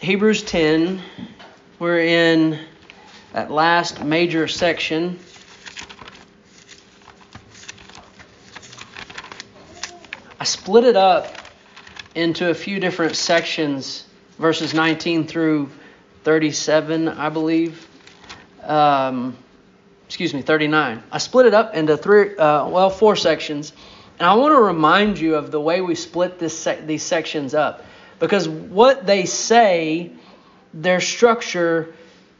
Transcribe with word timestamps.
Hebrews 0.00 0.44
10. 0.44 1.02
We're 1.80 1.98
in 1.98 2.60
that 3.32 3.50
last 3.50 4.04
major 4.04 4.46
section. 4.46 5.18
I 10.38 10.44
split 10.44 10.84
it 10.84 10.94
up 10.94 11.26
into 12.14 12.48
a 12.48 12.54
few 12.54 12.78
different 12.78 13.16
sections, 13.16 14.04
verses 14.38 14.72
19 14.72 15.26
through 15.26 15.68
37, 16.22 17.08
I 17.08 17.28
believe. 17.28 17.88
Um, 18.62 19.36
excuse 20.06 20.32
me, 20.32 20.42
39. 20.42 21.02
I 21.10 21.18
split 21.18 21.46
it 21.46 21.54
up 21.54 21.74
into 21.74 21.96
three, 21.96 22.36
uh, 22.36 22.68
well, 22.68 22.90
four 22.90 23.16
sections. 23.16 23.72
And 24.20 24.28
I 24.28 24.34
want 24.36 24.54
to 24.54 24.60
remind 24.60 25.18
you 25.18 25.34
of 25.34 25.50
the 25.50 25.60
way 25.60 25.80
we 25.80 25.96
split 25.96 26.38
this 26.38 26.56
sec- 26.56 26.86
these 26.86 27.02
sections 27.02 27.52
up. 27.52 27.84
Because 28.18 28.48
what 28.48 29.06
they 29.06 29.24
say, 29.24 30.12
their 30.74 31.00
structure 31.00 31.94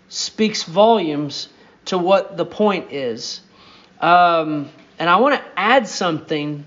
speaks 0.09 0.65
volumes 0.65 1.49
to 1.87 1.99
what 1.99 2.37
the 2.37 2.45
point 2.45 2.93
is. 2.93 3.41
Um, 4.01 4.69
and 4.99 5.09
I 5.09 5.17
want 5.17 5.37
to 5.37 5.45
add 5.57 5.87
something 5.87 6.67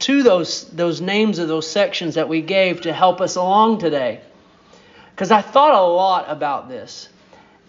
to 0.00 0.22
those, 0.22 0.64
those 0.70 1.00
names 1.00 1.38
of 1.38 1.48
those 1.48 1.70
sections 1.70 2.14
that 2.14 2.28
we 2.28 2.40
gave 2.40 2.82
to 2.82 2.92
help 2.92 3.20
us 3.20 3.36
along 3.36 3.78
today. 3.78 4.20
Because 5.10 5.30
I 5.30 5.42
thought 5.42 5.74
a 5.74 5.86
lot 5.86 6.26
about 6.28 6.68
this. 6.68 7.08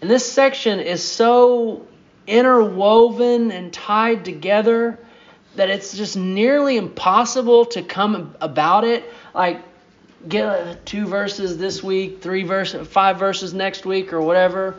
And 0.00 0.10
this 0.10 0.30
section 0.30 0.80
is 0.80 1.02
so 1.02 1.86
interwoven 2.26 3.52
and 3.52 3.72
tied 3.72 4.24
together 4.24 4.98
that 5.56 5.68
it's 5.68 5.94
just 5.94 6.16
nearly 6.16 6.76
impossible 6.76 7.66
to 7.66 7.82
come 7.82 8.34
about 8.40 8.84
it. 8.84 9.04
Like, 9.34 9.62
get 10.28 10.84
two 10.86 11.06
verses 11.06 11.58
this 11.58 11.82
week, 11.82 12.22
three 12.22 12.44
verses, 12.44 12.86
five 12.88 13.18
verses 13.18 13.52
next 13.52 13.84
week, 13.84 14.12
or 14.12 14.20
whatever, 14.20 14.76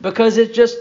because 0.00 0.36
it 0.36 0.54
just 0.54 0.78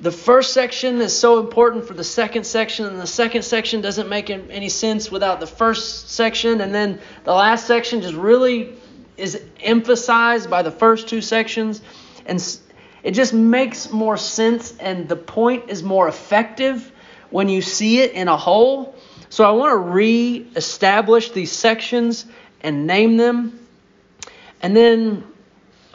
the 0.00 0.12
first 0.12 0.52
section 0.52 1.00
is 1.00 1.16
so 1.16 1.40
important 1.40 1.86
for 1.86 1.94
the 1.94 2.04
second 2.04 2.44
section, 2.44 2.86
and 2.86 3.00
the 3.00 3.06
second 3.06 3.42
section 3.42 3.80
doesn't 3.80 4.08
make 4.08 4.28
any 4.28 4.68
sense 4.68 5.10
without 5.10 5.40
the 5.40 5.46
first 5.46 6.10
section, 6.10 6.60
and 6.60 6.74
then 6.74 7.00
the 7.24 7.32
last 7.32 7.66
section 7.66 8.02
just 8.02 8.14
really 8.14 8.74
is 9.16 9.40
emphasized 9.60 10.50
by 10.50 10.62
the 10.62 10.70
first 10.70 11.08
two 11.08 11.22
sections, 11.22 11.80
and 12.26 12.58
it 13.02 13.12
just 13.12 13.32
makes 13.32 13.90
more 13.90 14.18
sense, 14.18 14.76
and 14.78 15.08
the 15.08 15.16
point 15.16 15.70
is 15.70 15.82
more 15.82 16.08
effective 16.08 16.92
when 17.30 17.48
you 17.48 17.62
see 17.62 18.00
it 18.00 18.12
in 18.12 18.28
a 18.28 18.36
whole. 18.36 18.94
So 19.30 19.44
I 19.44 19.52
want 19.52 19.72
to 19.72 19.78
re-establish 19.78 21.30
these 21.30 21.52
sections 21.52 22.26
and 22.60 22.86
name 22.86 23.16
them, 23.16 23.58
and 24.62 24.76
then 24.76 25.24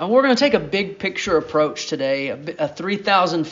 uh, 0.02 0.08
we're 0.08 0.22
going 0.22 0.36
to 0.36 0.40
take 0.40 0.54
a 0.54 0.60
big 0.60 1.00
picture 1.00 1.38
approach 1.38 1.88
today, 1.88 2.30
a 2.30 2.68
3,000 2.68 3.48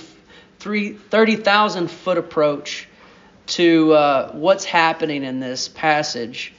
30,000 0.60 1.90
foot 1.90 2.18
approach 2.18 2.88
to 3.48 3.94
uh, 3.94 4.32
what's 4.34 4.66
happening 4.66 5.24
in 5.24 5.40
this 5.40 5.68
passage 5.70 6.54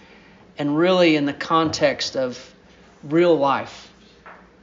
and 0.58 0.76
really 0.76 1.16
in 1.16 1.26
the 1.26 1.32
context 1.32 2.16
of 2.16 2.54
real 3.02 3.36
life 3.36 3.92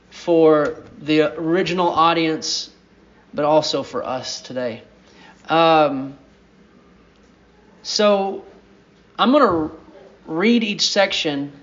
for 0.10 0.84
the 1.00 1.22
original 1.40 1.88
audience, 1.88 2.70
but 3.34 3.46
also 3.46 3.84
for 3.84 4.04
us 4.04 4.42
today. 4.42 4.82
Um, 5.48 6.18
so 7.84 8.44
I'm 9.18 9.32
going 9.32 9.70
to 9.70 9.76
read 10.26 10.64
each 10.64 10.90
section 10.90 11.54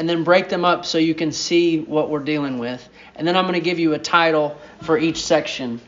and 0.00 0.08
then 0.08 0.24
break 0.24 0.48
them 0.48 0.64
up 0.64 0.86
so 0.86 0.96
you 0.96 1.14
can 1.14 1.30
see 1.30 1.78
what 1.78 2.08
we're 2.08 2.24
dealing 2.24 2.56
with. 2.56 2.88
And 3.16 3.28
then 3.28 3.36
I'm 3.36 3.44
going 3.44 3.52
to 3.52 3.60
give 3.60 3.78
you 3.78 3.92
a 3.92 3.98
title 3.98 4.56
for 4.80 4.96
each 4.96 5.22
section. 5.22 5.78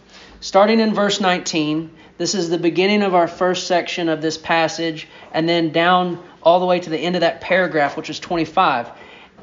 Starting 0.43 0.81
in 0.81 0.93
verse 0.93 1.19
19, 1.19 1.91
this 2.19 2.35
is 2.35 2.51
the 2.51 2.59
beginning 2.59 3.01
of 3.01 3.15
our 3.15 3.27
first 3.27 3.67
section 3.67 4.11
of 4.11 4.21
this 4.21 4.37
passage, 4.37 5.09
and 5.33 5.49
then 5.49 5.73
down 5.73 6.23
all 6.43 6.61
the 6.61 6.67
way 6.67 6.79
to 6.79 6.91
the 6.91 6.99
end 6.99 7.17
of 7.17 7.23
that 7.23 7.41
paragraph, 7.41 7.97
which 7.97 8.11
is 8.11 8.21
25. 8.21 8.91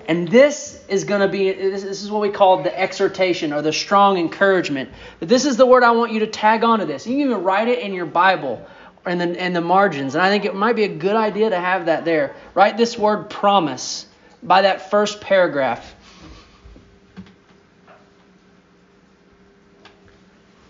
And 0.07 0.27
this 0.27 0.79
is 0.87 1.03
going 1.03 1.21
to 1.21 1.27
be, 1.27 1.51
this 1.51 1.83
is 1.83 2.11
what 2.11 2.21
we 2.21 2.29
call 2.29 2.61
the 2.61 2.79
exhortation 2.79 3.53
or 3.53 3.63
the 3.63 3.73
strong 3.73 4.19
encouragement. 4.19 4.91
This 5.19 5.45
is 5.45 5.57
the 5.57 5.65
word 5.65 5.81
I 5.81 5.91
want 5.91 6.11
you 6.11 6.19
to 6.19 6.27
tag 6.27 6.63
onto 6.63 6.85
this. 6.85 7.07
You 7.07 7.13
can 7.13 7.21
even 7.21 7.43
write 7.43 7.69
it 7.69 7.79
in 7.79 7.91
your 7.91 8.05
Bible 8.05 8.63
in 9.07 9.17
the, 9.17 9.43
in 9.43 9.53
the 9.53 9.61
margins. 9.61 10.13
And 10.13 10.21
I 10.21 10.29
think 10.29 10.45
it 10.45 10.53
might 10.53 10.75
be 10.75 10.83
a 10.83 10.95
good 10.95 11.15
idea 11.15 11.49
to 11.49 11.59
have 11.59 11.87
that 11.87 12.05
there. 12.05 12.35
Write 12.53 12.77
this 12.77 12.99
word 12.99 13.31
promise 13.31 14.05
by 14.41 14.61
that 14.63 14.89
first 14.89 15.21
paragraph. 15.21 15.95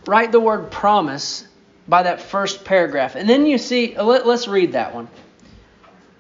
write 0.10 0.32
the 0.32 0.40
word 0.40 0.72
promise 0.72 1.48
by 1.88 2.04
that 2.04 2.20
first 2.20 2.66
paragraph. 2.66 3.16
And 3.16 3.30
then 3.30 3.46
you 3.46 3.60
see, 3.60 3.96
uh, 3.96 4.04
let, 4.04 4.26
us 4.26 4.48
read 4.48 4.72
that 4.72 4.96
one. 4.96 5.08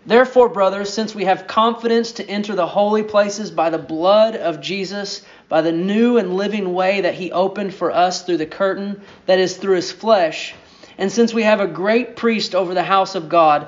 Therefore, 0.05 0.47
brothers, 0.47 0.93
since 0.93 1.15
we 1.15 1.25
have 1.25 1.47
confidence 1.47 2.13
to 2.13 2.29
enter 2.29 2.55
the 2.55 2.67
holy 2.67 3.03
places 3.03 3.49
by 3.49 3.71
the 3.71 3.79
blood 3.79 4.35
of 4.35 4.61
Jesus, 4.61 5.23
by 5.49 5.61
the 5.61 5.71
new 5.71 6.17
and 6.17 6.35
living 6.35 6.73
way 6.73 7.01
that 7.01 7.15
he 7.15 7.31
opened 7.31 7.73
for 7.73 7.91
us 7.91 8.23
through 8.23 8.37
the 8.37 8.45
curtain, 8.45 9.01
that 9.25 9.39
is, 9.39 9.57
through 9.57 9.75
his 9.75 9.91
flesh, 9.91 10.53
and 10.99 11.11
since 11.11 11.33
we 11.33 11.43
have 11.43 11.59
a 11.59 11.67
great 11.67 12.15
priest 12.15 12.53
over 12.53 12.73
the 12.73 12.83
house 12.83 13.15
of 13.15 13.29
God, 13.29 13.67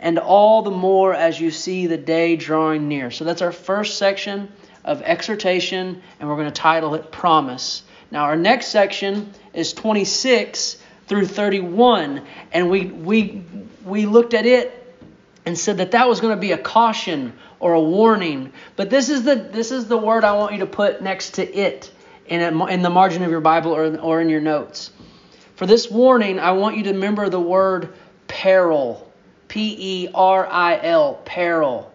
and 0.00 0.18
all 0.18 0.62
the 0.62 0.70
more 0.70 1.14
as 1.14 1.40
you 1.40 1.50
see 1.50 1.86
the 1.86 1.96
day 1.96 2.34
drawing 2.34 2.88
near. 2.88 3.10
So 3.10 3.24
that's 3.24 3.42
our 3.42 3.52
first 3.52 3.98
section 3.98 4.50
of 4.84 5.02
exhortation, 5.02 6.02
and 6.18 6.28
we're 6.28 6.36
going 6.36 6.46
to 6.46 6.52
title 6.52 6.94
it 6.94 7.12
Promise. 7.12 7.82
Now, 8.10 8.24
our 8.24 8.36
next 8.36 8.68
section 8.68 9.32
is 9.52 9.72
26 9.72 10.78
through 11.06 11.26
31, 11.26 12.22
and 12.52 12.70
we 12.70 12.86
we 12.86 13.44
we 13.84 14.06
looked 14.06 14.34
at 14.34 14.46
it 14.46 14.76
and 15.44 15.56
said 15.56 15.76
that 15.78 15.92
that 15.92 16.08
was 16.08 16.20
going 16.20 16.34
to 16.34 16.40
be 16.40 16.52
a 16.52 16.58
caution 16.58 17.34
or 17.60 17.74
a 17.74 17.80
warning. 17.80 18.52
But 18.76 18.90
this 18.90 19.10
is 19.10 19.24
the 19.24 19.34
this 19.34 19.70
is 19.70 19.86
the 19.86 19.98
word 19.98 20.24
I 20.24 20.32
want 20.32 20.54
you 20.54 20.60
to 20.60 20.66
put 20.66 21.02
next 21.02 21.34
to 21.34 21.54
it 21.54 21.92
in 22.26 22.40
a, 22.40 22.66
in 22.66 22.82
the 22.82 22.90
margin 22.90 23.22
of 23.22 23.30
your 23.30 23.40
Bible 23.40 23.72
or 23.72 23.96
or 23.98 24.20
in 24.20 24.30
your 24.30 24.40
notes. 24.40 24.92
For 25.56 25.66
this 25.66 25.90
warning, 25.90 26.38
I 26.38 26.52
want 26.52 26.78
you 26.78 26.84
to 26.84 26.92
remember 26.92 27.28
the 27.28 27.40
word 27.40 27.92
peril, 28.28 29.09
P 29.50 30.04
E 30.04 30.08
R 30.14 30.46
I 30.46 30.80
L, 30.80 31.20
peril, 31.24 31.92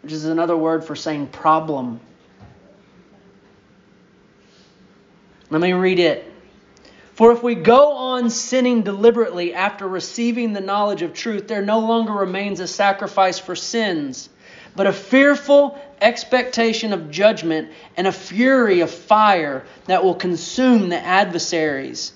which 0.00 0.10
is 0.10 0.24
another 0.24 0.56
word 0.56 0.84
for 0.84 0.96
saying 0.96 1.26
problem. 1.26 2.00
Let 5.50 5.60
me 5.60 5.74
read 5.74 5.98
it. 5.98 6.32
For 7.12 7.30
if 7.30 7.42
we 7.42 7.54
go 7.54 7.92
on 7.92 8.30
sinning 8.30 8.82
deliberately 8.82 9.52
after 9.52 9.86
receiving 9.86 10.54
the 10.54 10.62
knowledge 10.62 11.02
of 11.02 11.12
truth, 11.12 11.46
there 11.46 11.62
no 11.62 11.80
longer 11.80 12.14
remains 12.14 12.60
a 12.60 12.66
sacrifice 12.66 13.38
for 13.38 13.54
sins, 13.54 14.30
but 14.76 14.86
a 14.86 14.92
fearful 14.94 15.78
expectation 16.00 16.94
of 16.94 17.10
judgment 17.10 17.70
and 17.98 18.06
a 18.06 18.12
fury 18.12 18.80
of 18.80 18.90
fire 18.90 19.66
that 19.84 20.02
will 20.02 20.14
consume 20.14 20.88
the 20.88 20.98
adversaries. 20.98 22.12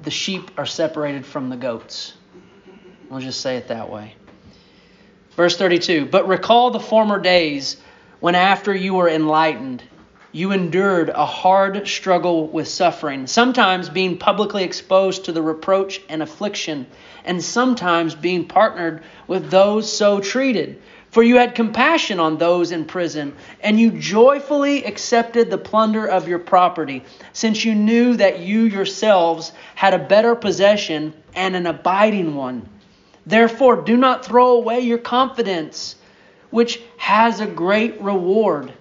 the 0.02 0.10
sheep 0.10 0.52
are 0.56 0.64
separated 0.64 1.26
from 1.26 1.50
the 1.50 1.56
goats. 1.58 2.14
We'll 3.10 3.20
just 3.20 3.42
say 3.42 3.58
it 3.58 3.69
that 3.69 3.90
way. 3.90 4.14
Verse 5.32 5.58
32 5.58 6.06
But 6.06 6.26
recall 6.26 6.70
the 6.70 6.81
former 6.81 7.20
days 7.20 7.76
when, 8.20 8.34
after 8.34 8.75
you 8.75 8.94
were 8.94 9.08
enlightened, 9.08 9.82
you 10.32 10.52
endured 10.52 11.08
a 11.08 11.25
hard 11.25 11.87
struggle 11.88 12.46
with 12.49 12.69
suffering, 12.69 13.26
sometimes 13.26 13.88
being 13.88 14.19
publicly 14.19 14.64
exposed 14.64 15.25
to 15.25 15.32
the 15.32 15.43
reproach 15.43 16.00
and 16.08 16.23
affliction, 16.23 16.87
and 17.25 17.43
sometimes 17.43 18.14
being 18.14 18.46
partnered 18.46 19.02
with 19.26 19.50
those 19.50 19.90
so 19.90 20.20
treated. 20.20 20.81
For 21.11 21.23
you 21.23 21.38
had 21.38 21.55
compassion 21.55 22.20
on 22.20 22.37
those 22.37 22.73
in 22.73 22.84
prison, 22.84 23.34
and 23.62 23.81
you 23.81 23.93
joyfully 23.93 24.84
accepted 24.84 25.50
the 25.50 25.56
plunder 25.56 26.06
of 26.06 26.28
your 26.28 26.38
property, 26.38 27.05
since 27.32 27.64
you 27.64 27.75
knew 27.75 28.17
that 28.17 28.40
you 28.40 28.64
yourselves 28.64 29.52
had 29.75 29.94
a 29.94 29.99
better 29.99 30.34
possession 30.34 31.14
and 31.34 31.56
an 31.56 31.67
abiding 31.67 32.34
one. 32.34 32.69
Therefore, 33.25 33.76
do 33.76 33.96
not 33.96 34.25
throw 34.25 34.52
away 34.52 34.81
your 34.81 34.99
confidence, 34.99 35.96
which 36.50 36.81
has 36.99 37.40
a 37.40 37.46
great 37.46 38.00
reward. 38.00 38.73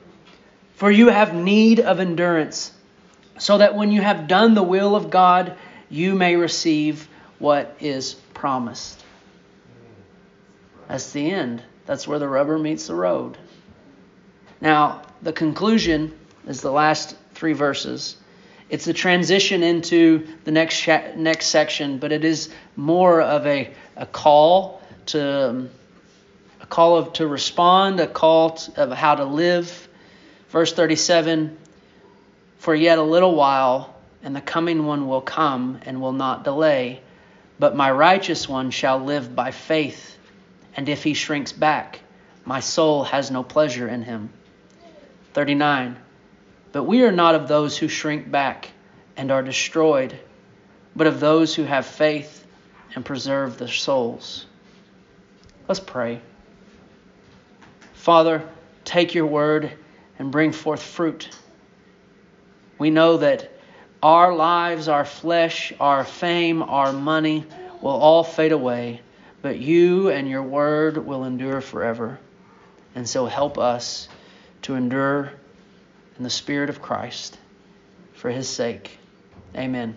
For 0.75 0.91
you 0.91 1.09
have 1.09 1.33
need 1.33 1.79
of 1.79 1.99
endurance, 1.99 2.71
so 3.37 3.57
that 3.57 3.75
when 3.75 3.91
you 3.91 4.01
have 4.01 4.27
done 4.27 4.53
the 4.53 4.63
will 4.63 4.95
of 4.95 5.09
God, 5.09 5.57
you 5.89 6.15
may 6.15 6.35
receive 6.35 7.07
what 7.39 7.75
is 7.79 8.15
promised. 8.33 9.03
That's 10.87 11.11
the 11.11 11.31
end. 11.31 11.63
That's 11.85 12.07
where 12.07 12.19
the 12.19 12.27
rubber 12.27 12.57
meets 12.57 12.87
the 12.87 12.95
road. 12.95 13.37
Now, 14.61 15.03
the 15.21 15.33
conclusion 15.33 16.13
is 16.47 16.61
the 16.61 16.71
last 16.71 17.15
three 17.33 17.53
verses. 17.53 18.17
It's 18.69 18.85
the 18.85 18.93
transition 18.93 19.63
into 19.63 20.27
the 20.43 20.51
next 20.51 20.87
next 20.87 21.47
section, 21.47 21.99
but 21.99 22.11
it 22.11 22.25
is 22.25 22.49
more 22.75 23.21
of 23.21 23.45
a, 23.45 23.71
a 23.95 24.05
call 24.05 24.81
to 25.07 25.49
um, 25.49 25.69
a 26.61 26.65
call 26.65 26.97
of 26.97 27.13
to 27.13 27.27
respond, 27.27 27.99
a 27.99 28.07
call 28.07 28.51
to, 28.51 28.81
of 28.81 28.91
how 28.91 29.15
to 29.15 29.25
live. 29.25 29.84
Verse 30.55 30.71
37 30.71 31.57
For 32.59 32.73
yet 32.73 32.97
a 32.97 33.03
little 33.03 33.35
while, 33.35 33.93
and 34.23 34.33
the 34.33 34.39
coming 34.39 34.85
one 34.85 35.05
will 35.05 35.19
come 35.19 35.79
and 35.81 35.99
will 35.99 36.13
not 36.13 36.45
delay, 36.45 37.01
but 37.59 37.75
my 37.75 37.91
righteous 37.91 38.47
one 38.47 38.71
shall 38.71 38.99
live 38.99 39.35
by 39.35 39.51
faith 39.51 40.17
and 40.77 40.87
if 40.87 41.03
he 41.03 41.13
shrinks 41.13 41.51
back, 41.51 41.99
my 42.45 42.61
soul 42.61 43.03
has 43.03 43.29
no 43.29 43.43
pleasure 43.43 43.89
in 43.89 44.01
him. 44.01 44.29
39. 45.33 45.97
But 46.71 46.83
we 46.83 47.03
are 47.03 47.11
not 47.11 47.35
of 47.35 47.49
those 47.49 47.77
who 47.77 47.89
shrink 47.89 48.31
back 48.31 48.71
and 49.17 49.31
are 49.31 49.43
destroyed, 49.43 50.17
but 50.95 51.05
of 51.05 51.19
those 51.19 51.53
who 51.53 51.63
have 51.63 51.85
faith 51.85 52.47
and 52.95 53.03
preserve 53.03 53.57
their 53.57 53.67
souls. 53.67 54.45
Let's 55.67 55.81
pray. 55.81 56.21
Father, 57.93 58.47
take 58.85 59.13
your 59.13 59.25
word 59.25 59.73
and 60.19 60.31
bring 60.31 60.51
forth 60.51 60.81
fruit. 60.81 61.29
We 62.77 62.89
know 62.89 63.17
that 63.17 63.51
our 64.03 64.33
lives, 64.33 64.87
our 64.87 65.05
flesh, 65.05 65.73
our 65.79 66.03
fame, 66.03 66.61
our 66.63 66.93
money 66.93 67.45
will 67.81 67.91
all 67.91 68.23
fade 68.23 68.51
away 68.51 69.01
but 69.45 69.59
you 69.59 70.09
and 70.09 70.27
your 70.27 70.41
word 70.41 70.97
will 70.97 71.23
endure 71.23 71.61
forever. 71.61 72.17
And 72.95 73.07
so 73.07 73.27
help 73.27 73.59
us 73.59 74.09
to 74.63 74.73
endure 74.73 75.31
in 76.17 76.23
the 76.23 76.31
Spirit 76.31 76.71
of 76.71 76.81
Christ 76.81 77.37
for 78.13 78.31
his 78.31 78.49
sake. 78.49 78.97
Amen. 79.55 79.95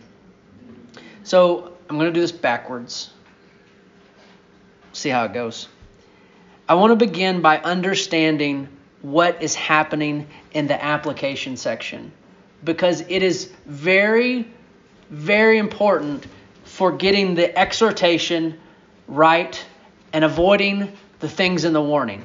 So 1.23 1.73
I'm 1.89 1.97
going 1.97 2.09
to 2.09 2.13
do 2.13 2.21
this 2.21 2.31
backwards. 2.31 3.09
See 4.93 5.09
how 5.09 5.25
it 5.25 5.33
goes. 5.33 5.67
I 6.69 6.75
want 6.75 6.91
to 6.91 7.07
begin 7.07 7.41
by 7.41 7.57
understanding 7.57 8.69
what 9.03 9.43
is 9.43 9.55
happening 9.55 10.27
in 10.53 10.67
the 10.67 10.83
application 10.83 11.57
section 11.57 12.13
because 12.65 13.03
it 13.03 13.23
is 13.23 13.53
very, 13.67 14.47
very 15.11 15.59
important 15.59 16.27
for 16.65 16.93
getting 16.93 17.35
the 17.35 17.57
exhortation 17.57 18.59
right 19.07 19.65
and 20.13 20.25
avoiding 20.25 20.93
the 21.21 21.29
things 21.29 21.65
in 21.65 21.73
the 21.73 21.83
warning. 21.83 22.25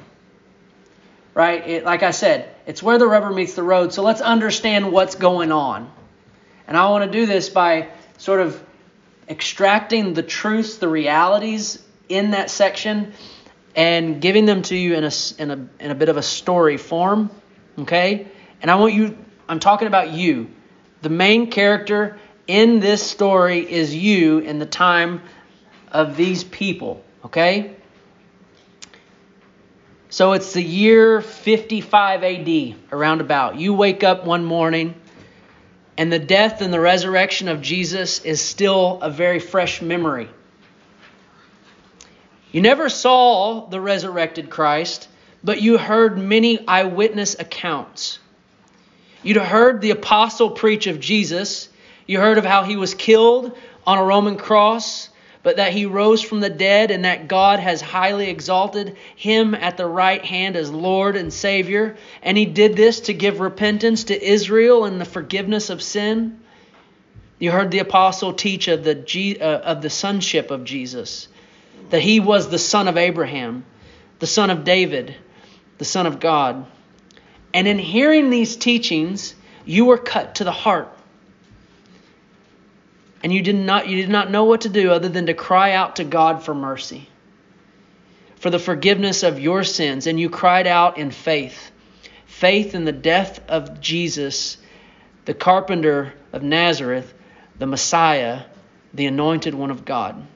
Right? 1.34 1.66
It, 1.66 1.84
like 1.84 2.02
I 2.02 2.12
said, 2.12 2.54
it's 2.66 2.82
where 2.82 2.98
the 2.98 3.06
rubber 3.06 3.30
meets 3.30 3.54
the 3.54 3.62
road. 3.62 3.92
So 3.92 4.02
let's 4.02 4.20
understand 4.20 4.92
what's 4.92 5.16
going 5.16 5.50
on. 5.50 5.90
And 6.66 6.76
I 6.76 6.88
want 6.90 7.04
to 7.04 7.10
do 7.10 7.26
this 7.26 7.48
by 7.48 7.88
sort 8.18 8.40
of 8.40 8.62
extracting 9.28 10.14
the 10.14 10.22
truths, 10.22 10.78
the 10.78 10.88
realities 10.88 11.82
in 12.08 12.32
that 12.32 12.50
section, 12.50 13.12
and 13.74 14.20
giving 14.20 14.44
them 14.44 14.62
to 14.62 14.76
you 14.76 14.94
in 14.94 15.04
a, 15.04 15.10
in 15.38 15.50
a, 15.50 15.84
in 15.84 15.90
a 15.90 15.94
bit 15.94 16.08
of 16.08 16.16
a 16.16 16.22
story 16.22 16.76
form. 16.76 17.30
Okay? 17.78 18.28
And 18.62 18.70
I 18.70 18.76
want 18.76 18.94
you, 18.94 19.18
I'm 19.48 19.60
talking 19.60 19.88
about 19.88 20.10
you. 20.10 20.50
The 21.02 21.10
main 21.10 21.50
character 21.50 22.18
in 22.46 22.80
this 22.80 23.08
story 23.08 23.70
is 23.70 23.94
you 23.94 24.38
in 24.38 24.58
the 24.58 24.66
time 24.66 25.22
of 25.90 26.16
these 26.16 26.44
people, 26.44 27.04
okay? 27.24 27.76
So 30.10 30.32
it's 30.32 30.52
the 30.52 30.62
year 30.62 31.20
55 31.20 32.24
AD, 32.24 32.76
around 32.92 33.20
about. 33.20 33.56
You 33.58 33.74
wake 33.74 34.04
up 34.04 34.24
one 34.24 34.44
morning, 34.44 34.94
and 35.96 36.12
the 36.12 36.18
death 36.18 36.60
and 36.60 36.72
the 36.72 36.80
resurrection 36.80 37.48
of 37.48 37.62
Jesus 37.62 38.20
is 38.20 38.40
still 38.40 39.00
a 39.02 39.10
very 39.10 39.40
fresh 39.40 39.80
memory. 39.82 40.28
You 42.54 42.60
never 42.60 42.88
saw 42.88 43.66
the 43.66 43.80
resurrected 43.80 44.48
Christ, 44.48 45.08
but 45.42 45.60
you 45.60 45.76
heard 45.76 46.16
many 46.16 46.64
eyewitness 46.68 47.34
accounts. 47.36 48.20
You'd 49.24 49.38
heard 49.38 49.80
the 49.80 49.90
apostle 49.90 50.50
preach 50.50 50.86
of 50.86 51.00
Jesus. 51.00 51.68
You 52.06 52.20
heard 52.20 52.38
of 52.38 52.44
how 52.44 52.62
he 52.62 52.76
was 52.76 52.94
killed 52.94 53.58
on 53.84 53.98
a 53.98 54.04
Roman 54.04 54.36
cross 54.36 55.08
but 55.42 55.56
that 55.56 55.72
he 55.74 55.84
rose 55.84 56.22
from 56.22 56.40
the 56.40 56.48
dead 56.48 56.90
and 56.90 57.04
that 57.04 57.28
God 57.28 57.60
has 57.60 57.82
highly 57.82 58.30
exalted 58.30 58.96
him 59.14 59.54
at 59.54 59.76
the 59.76 59.84
right 59.84 60.24
hand 60.24 60.56
as 60.56 60.70
Lord 60.70 61.16
and 61.16 61.30
Savior. 61.30 61.96
And 62.22 62.38
he 62.38 62.46
did 62.46 62.76
this 62.76 63.00
to 63.00 63.14
give 63.14 63.40
repentance 63.40 64.04
to 64.04 64.24
Israel 64.24 64.86
and 64.86 64.98
the 64.98 65.04
forgiveness 65.04 65.68
of 65.68 65.82
sin. 65.82 66.40
You 67.38 67.50
heard 67.50 67.70
the 67.70 67.80
apostle 67.80 68.32
teach 68.32 68.68
of 68.68 68.84
the, 68.84 69.38
uh, 69.38 69.44
of 69.44 69.82
the 69.82 69.90
sonship 69.90 70.50
of 70.50 70.64
Jesus, 70.64 71.28
that 71.90 72.00
he 72.00 72.20
was 72.20 72.48
the 72.48 72.58
son 72.58 72.88
of 72.88 72.96
Abraham, 72.96 73.64
the 74.18 74.26
son 74.26 74.50
of 74.50 74.64
David, 74.64 75.14
the 75.78 75.84
son 75.84 76.06
of 76.06 76.20
God. 76.20 76.66
And 77.52 77.68
in 77.68 77.78
hearing 77.78 78.30
these 78.30 78.56
teachings, 78.56 79.34
you 79.64 79.84
were 79.86 79.98
cut 79.98 80.36
to 80.36 80.44
the 80.44 80.52
heart. 80.52 80.88
And 83.22 83.32
you 83.32 83.42
did 83.42 83.56
not 83.56 83.88
you 83.88 83.96
did 83.96 84.10
not 84.10 84.30
know 84.30 84.44
what 84.44 84.62
to 84.62 84.68
do 84.68 84.90
other 84.90 85.08
than 85.08 85.26
to 85.26 85.34
cry 85.34 85.72
out 85.72 85.96
to 85.96 86.04
God 86.04 86.42
for 86.42 86.54
mercy 86.54 87.08
for 88.36 88.50
the 88.50 88.58
forgiveness 88.58 89.22
of 89.22 89.40
your 89.40 89.64
sins. 89.64 90.06
And 90.06 90.20
you 90.20 90.28
cried 90.28 90.66
out 90.66 90.98
in 90.98 91.10
faith 91.10 91.70
faith 92.26 92.74
in 92.74 92.84
the 92.84 92.92
death 92.92 93.40
of 93.48 93.80
Jesus 93.80 94.58
the 95.24 95.32
carpenter 95.32 96.12
of 96.32 96.42
Nazareth 96.42 97.14
the 97.58 97.66
Messiah 97.66 98.42
the 98.92 99.06
anointed 99.06 99.54
one 99.54 99.70
of 99.70 99.84
God 99.84 100.26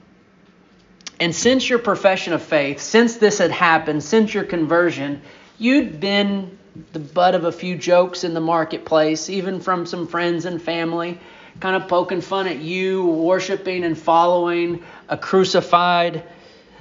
and 1.19 1.35
since 1.35 1.69
your 1.69 1.79
profession 1.79 2.33
of 2.33 2.41
faith 2.41 2.79
since 2.81 3.17
this 3.17 3.37
had 3.37 3.51
happened 3.51 4.03
since 4.03 4.33
your 4.33 4.43
conversion 4.43 5.21
you'd 5.57 5.99
been 5.99 6.57
the 6.93 6.99
butt 6.99 7.35
of 7.35 7.45
a 7.45 7.51
few 7.51 7.75
jokes 7.77 8.23
in 8.23 8.33
the 8.33 8.41
marketplace 8.41 9.29
even 9.29 9.59
from 9.59 9.85
some 9.85 10.07
friends 10.07 10.45
and 10.45 10.61
family 10.61 11.19
kind 11.59 11.75
of 11.75 11.87
poking 11.87 12.21
fun 12.21 12.47
at 12.47 12.59
you 12.59 13.05
worshiping 13.05 13.83
and 13.83 13.97
following 13.97 14.83
a 15.09 15.17
crucified 15.17 16.23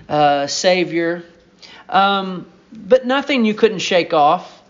uh, 0.08 0.46
Savior. 0.46 1.24
Um, 1.88 2.46
but 2.72 3.06
nothing 3.06 3.44
you 3.44 3.54
couldn't 3.54 3.80
shake 3.80 4.12
off. 4.12 4.62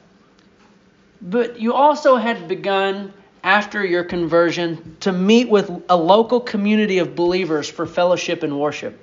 But 1.20 1.60
you 1.60 1.75
also 1.75 2.16
had 2.16 2.48
begun 2.48 3.12
after 3.42 3.84
your 3.84 4.04
conversion 4.04 4.96
to 5.00 5.12
meet 5.12 5.48
with 5.48 5.70
a 5.88 5.96
local 5.96 6.40
community 6.40 6.98
of 6.98 7.14
believers 7.16 7.68
for 7.68 7.87
fellowship 7.87 8.42
and 8.42 8.58
worship. 8.58 8.98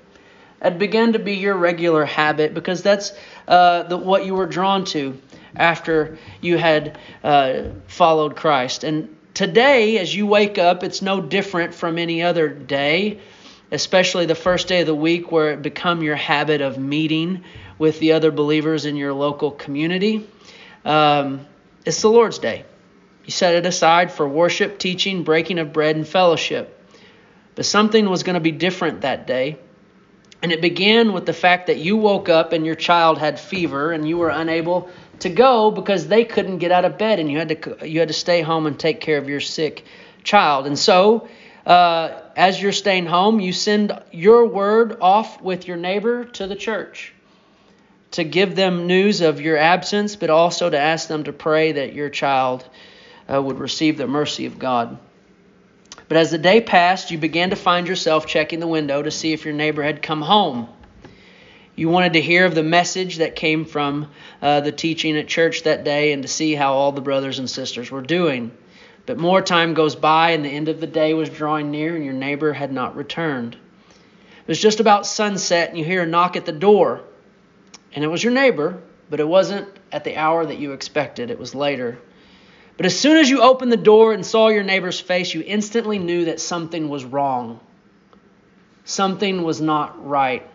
It 0.65 0.79
began 0.79 1.13
to 1.13 1.19
be 1.19 1.35
your 1.35 1.55
regular 1.55 2.05
habit 2.05 2.53
because 2.53 2.81
that's 2.81 3.13
uh, 3.47 3.83
the, 3.83 3.97
what 3.97 4.25
you 4.25 4.33
were 4.33 4.47
drawn 4.47 4.83
to 4.85 5.21
after 5.55 6.17
you 6.41 6.57
had 6.57 6.97
uh, 7.23 7.65
followed 7.87 8.35
Christ. 8.35 8.83
And 8.83 9.15
today, 9.35 9.99
as 9.99 10.13
you 10.13 10.25
wake 10.25 10.57
up, 10.57 10.83
it's 10.83 11.03
no 11.03 11.21
different 11.21 11.75
from 11.75 11.99
any 11.99 12.23
other 12.23 12.49
day, 12.49 13.19
especially 13.71 14.25
the 14.25 14.35
first 14.35 14.67
day 14.67 14.81
of 14.81 14.87
the 14.87 14.95
week 14.95 15.31
where 15.31 15.51
it 15.51 15.61
become 15.61 16.01
your 16.01 16.15
habit 16.15 16.61
of 16.61 16.79
meeting 16.79 17.43
with 17.77 17.99
the 17.99 18.13
other 18.13 18.31
believers 18.31 18.85
in 18.85 18.95
your 18.95 19.13
local 19.13 19.51
community. 19.51 20.27
Um, 20.83 21.45
it's 21.85 22.01
the 22.01 22.09
Lord's 22.09 22.39
Day. 22.39 22.65
You 23.25 23.31
set 23.31 23.55
it 23.55 23.65
aside 23.65 24.11
for 24.11 24.27
worship, 24.27 24.79
teaching, 24.79 25.23
breaking 25.23 25.59
of 25.59 25.73
bread, 25.73 25.95
and 25.95 26.07
fellowship. 26.07 26.71
But 27.55 27.65
something 27.65 28.09
was 28.09 28.23
going 28.23 28.33
to 28.33 28.39
be 28.39 28.51
different 28.51 29.01
that 29.01 29.27
day. 29.27 29.57
And 30.41 30.51
it 30.51 30.61
began 30.61 31.13
with 31.13 31.25
the 31.25 31.33
fact 31.33 31.67
that 31.67 31.77
you 31.77 31.97
woke 31.97 32.29
up 32.29 32.53
and 32.53 32.65
your 32.65 32.75
child 32.75 33.17
had 33.17 33.39
fever 33.39 33.91
and 33.91 34.07
you 34.07 34.17
were 34.17 34.29
unable 34.29 34.89
to 35.19 35.29
go 35.29 35.71
because 35.71 36.07
they 36.07 36.25
couldn't 36.25 36.59
get 36.59 36.71
out 36.71 36.85
of 36.85 36.97
bed 36.97 37.19
and 37.19 37.31
you 37.31 37.37
had 37.37 37.49
to 37.49 37.87
you 37.87 37.99
had 37.99 38.09
to 38.09 38.13
stay 38.13 38.41
home 38.41 38.65
and 38.65 38.79
take 38.79 38.99
care 38.99 39.17
of 39.17 39.29
your 39.29 39.39
sick 39.39 39.85
child. 40.23 40.67
And 40.67 40.77
so, 40.77 41.27
uh, 41.65 42.21
as 42.35 42.61
you're 42.61 42.71
staying 42.71 43.05
home, 43.05 43.39
you 43.39 43.53
send 43.53 43.97
your 44.11 44.45
word 44.45 44.97
off 45.01 45.41
with 45.41 45.67
your 45.67 45.77
neighbor 45.77 46.25
to 46.25 46.47
the 46.47 46.55
church 46.55 47.13
to 48.11 48.23
give 48.23 48.55
them 48.55 48.87
news 48.87 49.21
of 49.21 49.41
your 49.41 49.57
absence, 49.57 50.15
but 50.15 50.29
also 50.29 50.69
to 50.69 50.79
ask 50.79 51.07
them 51.07 51.23
to 51.25 51.33
pray 51.33 51.73
that 51.73 51.93
your 51.93 52.09
child 52.09 52.67
uh, 53.31 53.41
would 53.41 53.59
receive 53.59 53.97
the 53.97 54.07
mercy 54.07 54.45
of 54.45 54.59
God. 54.59 54.97
But 56.07 56.17
as 56.17 56.31
the 56.31 56.37
day 56.37 56.61
passed, 56.61 57.09
you 57.11 57.17
began 57.17 57.49
to 57.49 57.55
find 57.55 57.87
yourself 57.87 58.27
checking 58.27 58.59
the 58.59 58.67
window 58.67 59.01
to 59.01 59.11
see 59.11 59.33
if 59.33 59.45
your 59.45 59.53
neighbor 59.53 59.81
had 59.81 60.01
come 60.01 60.21
home. 60.21 60.69
You 61.75 61.89
wanted 61.89 62.13
to 62.13 62.21
hear 62.21 62.45
of 62.45 62.55
the 62.55 62.63
message 62.63 63.17
that 63.17 63.35
came 63.35 63.65
from 63.65 64.09
uh, 64.41 64.61
the 64.61 64.71
teaching 64.71 65.17
at 65.17 65.27
church 65.27 65.63
that 65.63 65.83
day 65.83 66.13
and 66.13 66.21
to 66.21 66.29
see 66.29 66.55
how 66.55 66.73
all 66.73 66.91
the 66.91 67.01
brothers 67.01 67.39
and 67.39 67.49
sisters 67.49 67.91
were 67.91 68.01
doing. 68.01 68.51
But 69.05 69.17
more 69.17 69.41
time 69.41 69.73
goes 69.73 69.95
by, 69.95 70.31
and 70.31 70.43
the 70.43 70.49
end 70.49 70.69
of 70.69 70.79
the 70.79 70.87
day 70.87 71.13
was 71.13 71.29
drawing 71.29 71.71
near, 71.71 71.95
and 71.95 72.03
your 72.05 72.13
neighbor 72.13 72.53
had 72.53 72.71
not 72.71 72.95
returned. 72.95 73.55
It 73.55 74.47
was 74.47 74.59
just 74.59 74.79
about 74.79 75.05
sunset, 75.05 75.69
and 75.69 75.77
you 75.77 75.85
hear 75.85 76.03
a 76.03 76.07
knock 76.07 76.35
at 76.35 76.45
the 76.45 76.51
door. 76.51 77.01
And 77.93 78.03
it 78.03 78.07
was 78.07 78.23
your 78.23 78.33
neighbor, 78.33 78.81
but 79.09 79.19
it 79.19 79.27
wasn't 79.27 79.67
at 79.91 80.03
the 80.03 80.17
hour 80.17 80.45
that 80.45 80.59
you 80.59 80.71
expected, 80.71 81.29
it 81.29 81.39
was 81.39 81.53
later. 81.53 81.99
But 82.77 82.85
as 82.85 82.99
soon 82.99 83.17
as 83.17 83.29
you 83.29 83.41
opened 83.41 83.71
the 83.71 83.77
door 83.77 84.13
and 84.13 84.25
saw 84.25 84.49
your 84.49 84.63
neighbor's 84.63 84.99
face, 84.99 85.33
you 85.33 85.43
instantly 85.45 85.97
knew 85.97 86.25
that 86.25 86.39
something 86.39 86.89
was 86.89 87.05
wrong. 87.05 87.59
Something 88.83 89.43
was 89.43 89.61
not 89.61 90.05
right. 90.05 90.45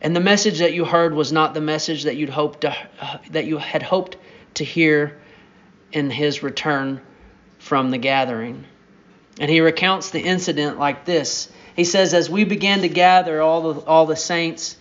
And 0.00 0.16
the 0.16 0.20
message 0.20 0.58
that 0.58 0.72
you 0.72 0.84
heard 0.84 1.14
was 1.14 1.32
not 1.32 1.54
the 1.54 1.60
message 1.60 2.04
that 2.04 2.16
you'd 2.16 2.28
hoped 2.28 2.62
to, 2.62 2.76
uh, 3.00 3.18
that 3.30 3.46
you 3.46 3.58
had 3.58 3.82
hoped 3.82 4.16
to 4.54 4.64
hear 4.64 5.20
in 5.92 6.10
his 6.10 6.42
return 6.42 7.00
from 7.58 7.92
the 7.92 7.98
gathering. 7.98 8.64
And 9.38 9.48
he 9.48 9.60
recounts 9.60 10.10
the 10.10 10.20
incident 10.20 10.78
like 10.78 11.04
this. 11.04 11.48
He 11.76 11.84
says, 11.84 12.12
As 12.12 12.28
we 12.28 12.42
began 12.42 12.80
to 12.80 12.88
gather 12.88 13.40
all 13.40 13.74
the, 13.74 13.80
all 13.82 14.06
the 14.06 14.16
saints, 14.16 14.76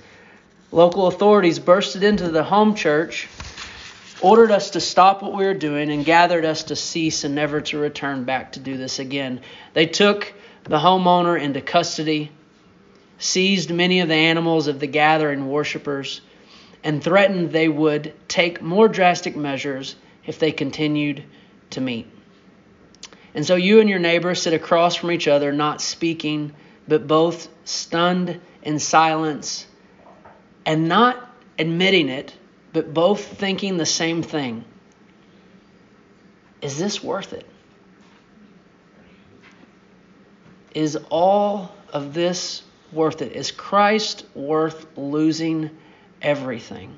local 0.72 1.06
authorities 1.06 1.60
bursted 1.60 2.04
into 2.04 2.30
the 2.30 2.44
home 2.44 2.74
church, 2.74 3.28
ordered 4.22 4.52
us 4.52 4.72
to 4.72 4.80
stop 4.80 5.22
what 5.22 5.34
we 5.34 5.46
were 5.46 5.54
doing, 5.54 5.92
and 5.92 6.06
gathered 6.06 6.46
us 6.46 6.64
to 6.64 6.76
cease 6.76 7.24
and 7.24 7.36
never 7.36 7.62
to 7.62 7.78
return 7.78 8.24
back 8.24 8.54
to 8.54 8.60
do 8.60 8.78
this 8.78 9.00
again. 9.00 9.42
They 9.74 9.86
took 9.86 10.34
the 10.64 10.78
homeowner 10.78 11.40
into 11.42 11.62
custody 11.62 12.32
seized 13.22 13.70
many 13.70 14.00
of 14.00 14.08
the 14.08 14.16
animals 14.16 14.68
of 14.68 14.80
the 14.80 14.88
gathering 14.88 15.48
worshippers, 15.48 16.22
and 16.84 17.04
threatened 17.04 17.52
they 17.52 17.68
would 17.68 18.14
take 18.28 18.62
more 18.62 18.88
drastic 18.88 19.36
measures 19.36 19.96
if 20.26 20.40
they 20.40 20.52
continued 20.52 21.24
to 21.70 21.80
meet. 21.80 22.08
And 23.36 23.46
so 23.46 23.56
you 23.56 23.80
and 23.80 23.88
your 23.88 24.00
neighbor 24.00 24.34
sit 24.34 24.54
across 24.54 24.96
from 24.96 25.12
each 25.12 25.28
other, 25.28 25.54
not 25.54 25.82
speaking, 25.82 26.54
but 26.88 27.08
both 27.08 27.48
stunned 27.64 28.42
in 28.64 28.80
silence 28.80 29.68
and 30.66 30.88
not 30.88 31.30
admitting 31.60 32.10
it, 32.10 32.34
but 32.74 32.94
both 32.94 33.26
thinking 33.26 33.78
the 33.78 33.86
same 33.86 34.24
thing. 34.24 34.64
Is 36.62 36.78
this 36.78 37.04
worth 37.04 37.34
it? 37.34 37.46
Is 40.74 40.98
all 41.10 41.74
of 41.92 42.14
this 42.14 42.64
worth 42.92 43.22
it? 43.22 43.34
Is 43.34 43.52
Christ 43.52 44.26
worth 44.34 44.86
losing 44.98 45.70
everything? 46.22 46.98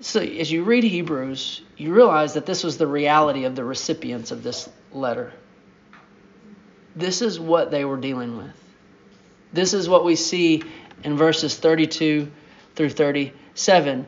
So, 0.00 0.20
as 0.20 0.50
you 0.50 0.64
read 0.64 0.84
Hebrews, 0.84 1.62
you 1.76 1.94
realize 1.94 2.34
that 2.34 2.46
this 2.46 2.64
was 2.64 2.78
the 2.78 2.86
reality 2.86 3.44
of 3.44 3.54
the 3.54 3.64
recipients 3.64 4.30
of 4.30 4.42
this 4.42 4.68
letter. 4.92 5.32
This 6.96 7.22
is 7.22 7.38
what 7.38 7.70
they 7.70 7.84
were 7.84 7.96
dealing 7.96 8.36
with. 8.36 8.50
This 9.52 9.74
is 9.74 9.88
what 9.88 10.04
we 10.04 10.16
see 10.16 10.64
in 11.04 11.16
verses 11.16 11.56
32 11.56 12.30
through 12.88 12.90
37. 12.90 14.06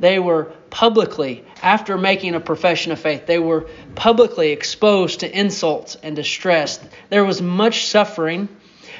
They 0.00 0.18
were 0.18 0.44
publicly, 0.70 1.44
after 1.62 1.98
making 1.98 2.34
a 2.34 2.40
profession 2.40 2.92
of 2.92 3.00
faith, 3.00 3.26
they 3.26 3.38
were 3.38 3.68
publicly 3.94 4.52
exposed 4.52 5.20
to 5.20 5.38
insults 5.38 5.96
and 6.02 6.14
distress. 6.14 6.80
There 7.10 7.24
was 7.24 7.42
much 7.42 7.86
suffering 7.86 8.48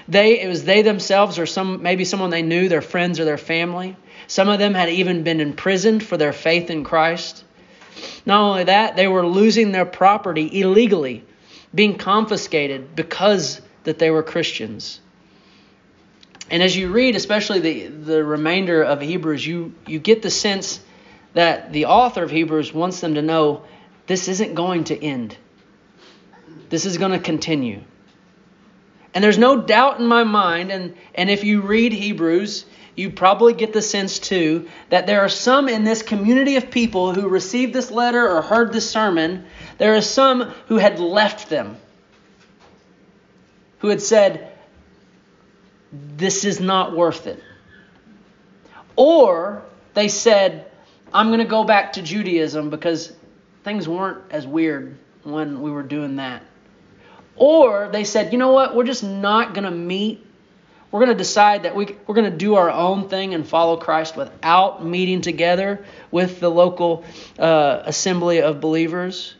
they 0.08 0.40
it 0.40 0.48
was 0.48 0.64
they 0.64 0.80
themselves 0.82 1.38
or 1.38 1.44
some 1.44 1.82
maybe 1.82 2.04
someone 2.04 2.30
they 2.30 2.42
knew, 2.42 2.68
their 2.68 2.80
friends 2.80 3.20
or 3.20 3.26
their 3.26 3.36
family. 3.36 3.94
Some 4.26 4.48
of 4.48 4.58
them 4.58 4.74
had 4.74 4.88
even 4.88 5.22
been 5.22 5.40
imprisoned 5.40 6.02
for 6.02 6.16
their 6.16 6.32
faith 6.32 6.70
in 6.70 6.82
Christ. 6.82 7.44
Not 8.24 8.40
only 8.40 8.64
that, 8.64 8.96
they 8.96 9.06
were 9.06 9.26
losing 9.26 9.70
their 9.72 9.84
property 9.84 10.60
illegally, 10.60 11.24
being 11.74 11.98
confiscated 11.98 12.96
because 12.96 13.60
that 13.84 13.98
they 13.98 14.10
were 14.10 14.22
Christians. 14.22 15.00
And 16.50 16.62
as 16.62 16.76
you 16.76 16.90
read, 16.90 17.14
especially 17.14 17.60
the, 17.60 17.86
the 17.88 18.24
remainder 18.24 18.82
of 18.82 19.00
Hebrews, 19.00 19.46
you, 19.46 19.74
you 19.86 19.98
get 19.98 20.22
the 20.22 20.30
sense 20.30 20.80
that 21.34 21.72
the 21.72 21.86
author 21.86 22.22
of 22.22 22.30
Hebrews 22.30 22.72
wants 22.72 23.00
them 23.00 23.14
to 23.14 23.22
know 23.22 23.64
this 24.06 24.28
isn't 24.28 24.54
going 24.54 24.84
to 24.84 25.04
end. 25.04 25.36
This 26.70 26.86
is 26.86 26.96
going 26.96 27.12
to 27.12 27.18
continue. 27.18 27.82
And 29.14 29.22
there's 29.22 29.38
no 29.38 29.60
doubt 29.60 30.00
in 30.00 30.06
my 30.06 30.24
mind, 30.24 30.70
and, 30.70 30.96
and 31.14 31.30
if 31.30 31.44
you 31.44 31.60
read 31.62 31.92
Hebrews, 31.92 32.64
you 32.94 33.10
probably 33.10 33.52
get 33.52 33.72
the 33.72 33.82
sense 33.82 34.18
too 34.18 34.68
that 34.90 35.06
there 35.06 35.20
are 35.20 35.28
some 35.28 35.68
in 35.68 35.84
this 35.84 36.02
community 36.02 36.56
of 36.56 36.70
people 36.70 37.14
who 37.14 37.28
received 37.28 37.72
this 37.72 37.90
letter 37.90 38.28
or 38.28 38.42
heard 38.42 38.72
this 38.72 38.90
sermon, 38.90 39.46
there 39.78 39.94
are 39.94 40.02
some 40.02 40.42
who 40.66 40.76
had 40.76 40.98
left 40.98 41.48
them, 41.48 41.76
who 43.78 43.88
had 43.88 44.02
said, 44.02 44.47
This 45.92 46.44
is 46.44 46.60
not 46.60 46.96
worth 46.96 47.26
it. 47.26 47.42
Or 48.96 49.62
they 49.94 50.08
said, 50.08 50.70
I'm 51.12 51.28
going 51.28 51.38
to 51.38 51.44
go 51.44 51.64
back 51.64 51.94
to 51.94 52.02
Judaism 52.02 52.70
because 52.70 53.12
things 53.64 53.88
weren't 53.88 54.22
as 54.30 54.46
weird 54.46 54.98
when 55.22 55.62
we 55.62 55.70
were 55.70 55.82
doing 55.82 56.16
that. 56.16 56.42
Or 57.36 57.88
they 57.92 58.04
said, 58.04 58.32
you 58.32 58.38
know 58.38 58.52
what, 58.52 58.74
we're 58.74 58.84
just 58.84 59.04
not 59.04 59.54
going 59.54 59.64
to 59.64 59.70
meet. 59.70 60.26
We're 60.90 61.00
going 61.00 61.12
to 61.12 61.18
decide 61.18 61.62
that 61.64 61.76
we, 61.76 61.96
we're 62.06 62.14
going 62.14 62.30
to 62.30 62.36
do 62.36 62.56
our 62.56 62.70
own 62.70 63.08
thing 63.08 63.34
and 63.34 63.46
follow 63.46 63.76
Christ 63.76 64.16
without 64.16 64.84
meeting 64.84 65.20
together 65.20 65.84
with 66.10 66.40
the 66.40 66.48
local 66.48 67.04
uh, 67.38 67.82
assembly 67.84 68.40
of 68.42 68.60
believers. 68.60 69.34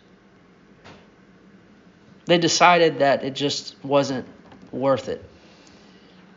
They 2.27 2.39
decided 2.39 2.99
that 2.99 3.25
it 3.25 3.35
just 3.35 3.83
wasn't 3.83 4.27
worth 4.71 5.09
it. 5.09 5.28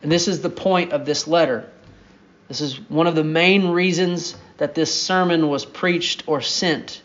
And 0.01 0.12
this 0.12 0.27
is 0.27 0.41
the 0.41 0.50
point 0.50 0.93
of 0.93 1.05
this 1.05 1.27
letter. 1.27 1.70
This 2.48 2.62
is 2.62 2.79
one 2.89 3.08
of 3.08 3.15
the 3.15 3.24
main 3.24 3.70
reasons 3.70 4.36
that 4.58 4.75
this 4.75 4.93
sermon 4.93 5.50
was 5.50 5.65
preached 5.65 6.24
or 6.27 6.41
sent 6.41 7.01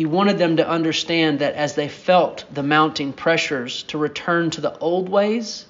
He 0.00 0.06
wanted 0.06 0.38
them 0.38 0.56
to 0.56 0.66
understand 0.66 1.40
that 1.40 1.56
as 1.56 1.74
they 1.74 1.86
felt 1.86 2.46
the 2.50 2.62
mounting 2.62 3.12
pressures 3.12 3.82
to 3.88 3.98
return 3.98 4.48
to 4.52 4.62
the 4.62 4.78
old 4.78 5.10
ways 5.10 5.66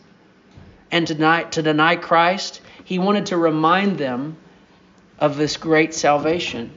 and 0.92 1.04
to 1.08 1.14
deny, 1.14 1.42
to 1.42 1.62
deny 1.62 1.96
Christ, 1.96 2.60
he 2.84 3.00
wanted 3.00 3.26
to 3.26 3.36
remind 3.36 3.98
them 3.98 4.36
of 5.18 5.36
this 5.36 5.56
great 5.56 5.94
salvation. 5.94 6.70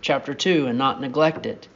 Chapter 0.00 0.34
2, 0.34 0.66
and 0.66 0.76
not 0.76 1.00
neglect 1.00 1.46
it. 1.46 1.68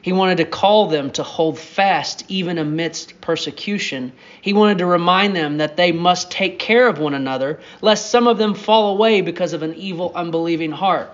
He 0.00 0.12
wanted 0.12 0.38
to 0.38 0.44
call 0.44 0.86
them 0.86 1.10
to 1.12 1.22
hold 1.22 1.58
fast 1.58 2.24
even 2.28 2.58
amidst 2.58 3.20
persecution. 3.20 4.12
He 4.40 4.52
wanted 4.52 4.78
to 4.78 4.86
remind 4.86 5.34
them 5.34 5.58
that 5.58 5.76
they 5.76 5.92
must 5.92 6.30
take 6.30 6.58
care 6.58 6.88
of 6.88 6.98
one 6.98 7.14
another, 7.14 7.60
lest 7.82 8.10
some 8.10 8.28
of 8.28 8.38
them 8.38 8.54
fall 8.54 8.92
away 8.92 9.20
because 9.20 9.52
of 9.52 9.62
an 9.62 9.74
evil, 9.74 10.12
unbelieving 10.14 10.70
heart. 10.70 11.10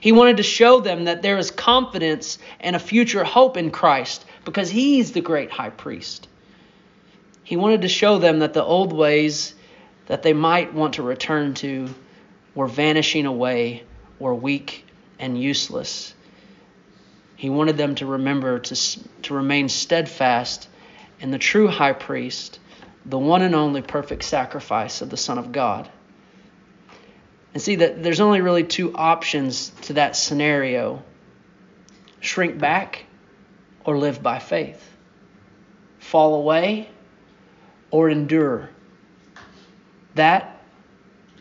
He 0.00 0.12
wanted 0.12 0.36
to 0.36 0.42
show 0.42 0.80
them 0.80 1.04
that 1.04 1.22
there 1.22 1.38
is 1.38 1.50
confidence 1.50 2.38
and 2.60 2.76
a 2.76 2.78
future 2.80 3.24
hope 3.24 3.56
in 3.56 3.70
Christ 3.70 4.24
because 4.44 4.70
he's 4.70 5.12
the 5.12 5.22
great 5.22 5.50
high 5.50 5.70
priest. 5.70 6.28
He 7.42 7.56
wanted 7.56 7.82
to 7.82 7.88
show 7.88 8.18
them 8.18 8.40
that 8.40 8.52
the 8.52 8.62
old 8.62 8.92
ways 8.92 9.54
that 10.06 10.22
they 10.22 10.32
might 10.32 10.74
want 10.74 10.94
to 10.94 11.02
return 11.02 11.54
to 11.54 11.88
were 12.54 12.66
vanishing 12.66 13.24
away, 13.24 13.84
were 14.18 14.34
weak 14.34 14.84
and 15.18 15.40
useless. 15.40 16.14
He 17.36 17.50
wanted 17.50 17.76
them 17.76 17.94
to 17.96 18.06
remember 18.06 18.58
to, 18.58 19.00
to 19.22 19.34
remain 19.34 19.68
steadfast 19.68 20.68
in 21.20 21.30
the 21.30 21.38
true 21.38 21.68
high 21.68 21.92
priest, 21.92 22.58
the 23.04 23.18
one 23.18 23.42
and 23.42 23.54
only 23.54 23.82
perfect 23.82 24.24
sacrifice 24.24 25.02
of 25.02 25.10
the 25.10 25.16
Son 25.16 25.38
of 25.38 25.52
God. 25.52 25.88
And 27.52 27.62
see 27.62 27.76
that 27.76 28.02
there's 28.02 28.20
only 28.20 28.40
really 28.40 28.64
two 28.64 28.94
options 28.94 29.70
to 29.82 29.94
that 29.94 30.16
scenario 30.16 31.02
shrink 32.20 32.58
back 32.58 33.04
or 33.84 33.96
live 33.96 34.22
by 34.22 34.38
faith, 34.38 34.90
fall 35.98 36.34
away 36.34 36.88
or 37.90 38.10
endure. 38.10 38.70
That 40.14 40.60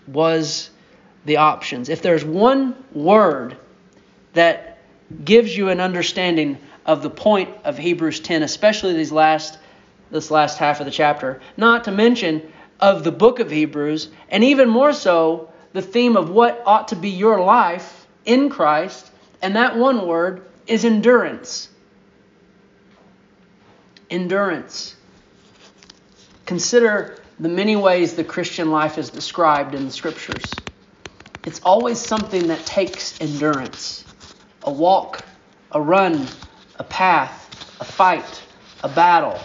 was 0.08 0.70
the 1.26 1.38
options. 1.38 1.90
If 1.90 2.02
there's 2.02 2.24
one 2.24 2.76
word 2.94 3.58
that 4.34 4.65
gives 5.24 5.56
you 5.56 5.70
an 5.70 5.80
understanding 5.80 6.58
of 6.86 7.02
the 7.04 7.10
point 7.10 7.50
of 7.64 7.78
Hebrews 7.78 8.20
10, 8.20 8.44
especially 8.44 8.94
these 8.94 9.12
last 9.12 9.58
this 10.12 10.30
last 10.32 10.58
half 10.58 10.80
of 10.80 10.86
the 10.86 10.92
chapter, 10.92 11.42
not 11.58 11.86
to 11.86 11.92
mention 11.92 12.42
of 12.80 13.04
the 13.04 13.12
book 13.12 13.40
of 13.40 13.50
Hebrews, 13.50 14.10
and 14.30 14.44
even 14.44 14.70
more 14.70 14.94
so 14.94 15.52
the 15.74 15.82
theme 15.82 16.16
of 16.16 16.30
what 16.30 16.62
ought 16.66 16.90
to 16.90 16.96
be 16.96 17.10
your 17.10 17.40
life 17.42 18.06
in 18.24 18.50
Christ, 18.50 19.12
and 19.42 19.56
that 19.56 19.76
one 19.76 20.08
word 20.08 20.46
is 20.68 20.86
endurance. 20.86 21.70
Endurance. 24.10 24.96
Consider 26.46 27.18
the 27.40 27.50
many 27.50 27.76
ways 27.76 28.14
the 28.14 28.24
Christian 28.24 28.72
life 28.72 28.98
is 28.98 29.10
described 29.10 29.74
in 29.74 29.86
the 29.86 29.92
scriptures. 29.92 30.52
It's 31.46 31.60
always 31.62 32.00
something 32.00 32.48
that 32.48 32.64
takes 32.66 33.20
endurance 33.20 34.06
a 34.66 34.72
walk, 34.72 35.24
a 35.72 35.80
run, 35.80 36.28
a 36.78 36.84
path, 36.84 37.80
a 37.80 37.86
fight, 37.86 38.44
a 38.84 38.90
battle. 38.90 39.40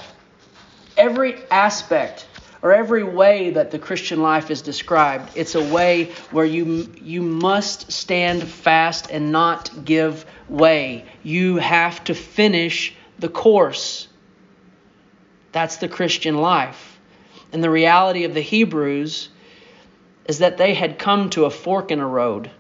Every 0.96 1.36
aspect 1.50 2.26
or 2.62 2.72
every 2.72 3.04
way 3.04 3.50
that 3.50 3.70
the 3.70 3.78
Christian 3.78 4.22
life 4.22 4.50
is 4.50 4.62
described, 4.62 5.30
it's 5.34 5.54
a 5.54 5.72
way 5.72 6.12
where 6.30 6.44
you, 6.44 6.92
you 7.00 7.22
must 7.22 7.92
stand 7.92 8.42
fast 8.42 9.10
and 9.10 9.32
not 9.32 9.84
give 9.84 10.26
way. 10.48 11.04
You 11.22 11.56
have 11.56 12.02
to 12.04 12.14
finish 12.14 12.94
the 13.18 13.28
course. 13.28 14.08
That's 15.52 15.76
the 15.76 15.88
Christian 15.88 16.36
life. 16.38 16.98
And 17.52 17.62
the 17.62 17.70
reality 17.70 18.24
of 18.24 18.34
the 18.34 18.40
Hebrews 18.40 19.28
is 20.26 20.38
that 20.38 20.58
they 20.58 20.74
had 20.74 20.98
come 20.98 21.30
to 21.30 21.44
a 21.46 21.50
fork 21.50 21.90
in 21.90 22.00
a 22.00 22.06
road. 22.06 22.50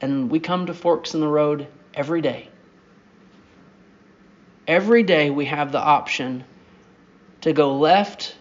And 0.00 0.30
we 0.30 0.40
come 0.40 0.66
to 0.66 0.74
forks 0.74 1.14
in 1.14 1.20
the 1.20 1.28
road 1.28 1.66
every 1.94 2.20
day. 2.20 2.48
Every 4.66 5.02
day 5.02 5.30
we 5.30 5.46
have 5.46 5.72
the 5.72 5.80
option 5.80 6.44
to 7.42 7.52
go 7.52 7.76
left 7.76 8.36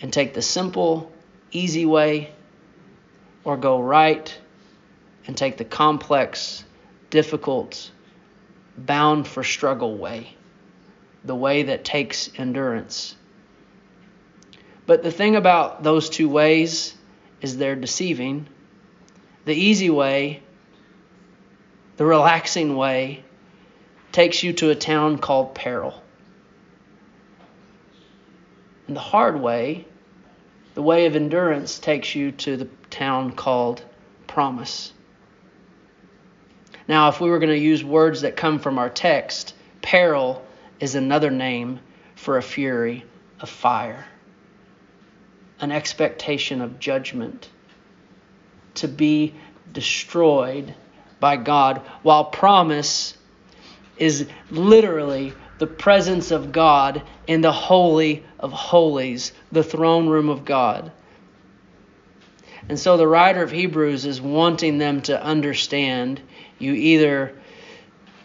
and 0.00 0.12
take 0.12 0.34
the 0.34 0.42
simple, 0.42 1.12
easy 1.52 1.84
way, 1.84 2.32
or 3.44 3.56
go 3.56 3.80
right 3.80 4.36
and 5.26 5.36
take 5.36 5.58
the 5.58 5.64
complex, 5.64 6.64
difficult, 7.10 7.90
bound 8.76 9.28
for 9.28 9.44
struggle 9.44 9.96
way, 9.96 10.34
the 11.24 11.34
way 11.34 11.64
that 11.64 11.84
takes 11.84 12.30
endurance. 12.36 13.14
But 14.86 15.02
the 15.02 15.12
thing 15.12 15.36
about 15.36 15.82
those 15.82 16.08
two 16.08 16.28
ways 16.28 16.94
is 17.40 17.56
they're 17.56 17.76
deceiving. 17.76 18.48
The 19.44 19.54
easy 19.54 19.90
way, 19.90 20.42
the 22.00 22.06
relaxing 22.06 22.76
way, 22.76 23.22
takes 24.10 24.42
you 24.42 24.54
to 24.54 24.70
a 24.70 24.74
town 24.74 25.18
called 25.18 25.54
peril. 25.54 26.02
And 28.86 28.96
the 28.96 29.00
hard 29.00 29.38
way, 29.38 29.86
the 30.72 30.80
way 30.80 31.04
of 31.04 31.14
endurance, 31.14 31.78
takes 31.78 32.14
you 32.14 32.32
to 32.32 32.56
the 32.56 32.68
town 32.88 33.32
called 33.32 33.84
promise. 34.26 34.94
Now, 36.88 37.10
if 37.10 37.20
we 37.20 37.28
were 37.28 37.38
going 37.38 37.50
to 37.50 37.58
use 37.58 37.84
words 37.84 38.22
that 38.22 38.34
come 38.34 38.60
from 38.60 38.78
our 38.78 38.88
text, 38.88 39.54
peril 39.82 40.42
is 40.80 40.94
another 40.94 41.30
name 41.30 41.80
for 42.14 42.38
a 42.38 42.42
fury 42.42 43.04
of 43.40 43.50
fire, 43.50 44.06
an 45.60 45.70
expectation 45.70 46.62
of 46.62 46.78
judgment, 46.78 47.50
to 48.76 48.88
be 48.88 49.34
destroyed 49.70 50.74
by 51.20 51.36
God, 51.36 51.82
while 52.02 52.24
promise 52.24 53.16
is 53.96 54.26
literally 54.50 55.34
the 55.58 55.66
presence 55.66 56.30
of 56.30 56.52
God 56.52 57.02
in 57.26 57.42
the 57.42 57.52
Holy 57.52 58.24
of 58.38 58.52
Holies, 58.52 59.32
the 59.52 59.62
throne 59.62 60.08
room 60.08 60.30
of 60.30 60.44
God. 60.44 60.90
And 62.68 62.78
so 62.78 62.96
the 62.96 63.06
writer 63.06 63.42
of 63.42 63.50
Hebrews 63.50 64.06
is 64.06 64.20
wanting 64.20 64.78
them 64.78 65.02
to 65.02 65.22
understand 65.22 66.20
you 66.58 66.72
either 66.72 67.34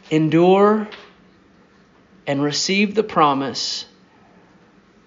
endure 0.10 0.88
and 2.28 2.42
receive 2.42 2.96
the 2.96 3.04
promise 3.04 3.86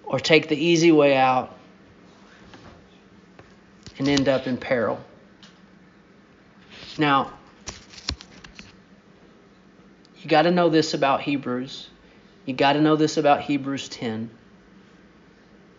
or 0.03 0.19
take 0.19 0.49
the 0.49 0.57
easy 0.57 0.91
way 0.91 1.15
out 1.15 1.55
and 3.97 4.07
end 4.07 4.27
up 4.27 4.47
in 4.47 4.57
peril. 4.57 4.99
Now, 6.97 7.33
you 10.29 10.37
got 10.37 10.43
to 10.43 10.51
know 10.51 10.69
this 10.69 10.93
about 10.93 11.21
Hebrews. 11.21 11.89
You 12.45 12.53
got 12.53 12.73
to 12.73 12.81
know 12.81 12.95
this 12.95 13.17
about 13.17 13.41
Hebrews 13.41 13.89
10. 13.89 14.29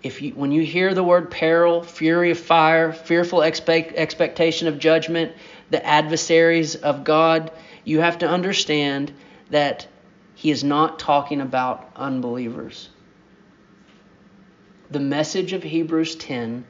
If 0.02 0.22
you, 0.22 0.32
when 0.32 0.50
you 0.50 0.64
hear 0.64 0.92
the 0.92 1.04
word 1.04 1.30
peril, 1.30 1.84
fury 1.84 2.32
of 2.32 2.38
fire, 2.40 2.92
fearful 2.92 3.42
expect, 3.42 3.92
expectation 3.94 4.66
of 4.66 4.80
judgment, 4.80 5.36
the 5.70 5.86
adversaries 5.86 6.74
of 6.74 7.04
God, 7.04 7.52
you 7.84 8.00
have 8.00 8.18
to 8.18 8.28
understand 8.28 9.12
that 9.50 9.86
he 10.34 10.50
is 10.50 10.64
not 10.64 10.98
talking 10.98 11.40
about 11.40 11.88
unbelievers. 11.94 12.88
The 14.90 14.98
message 14.98 15.52
of 15.52 15.62
Hebrews 15.62 16.16
10 16.16 16.64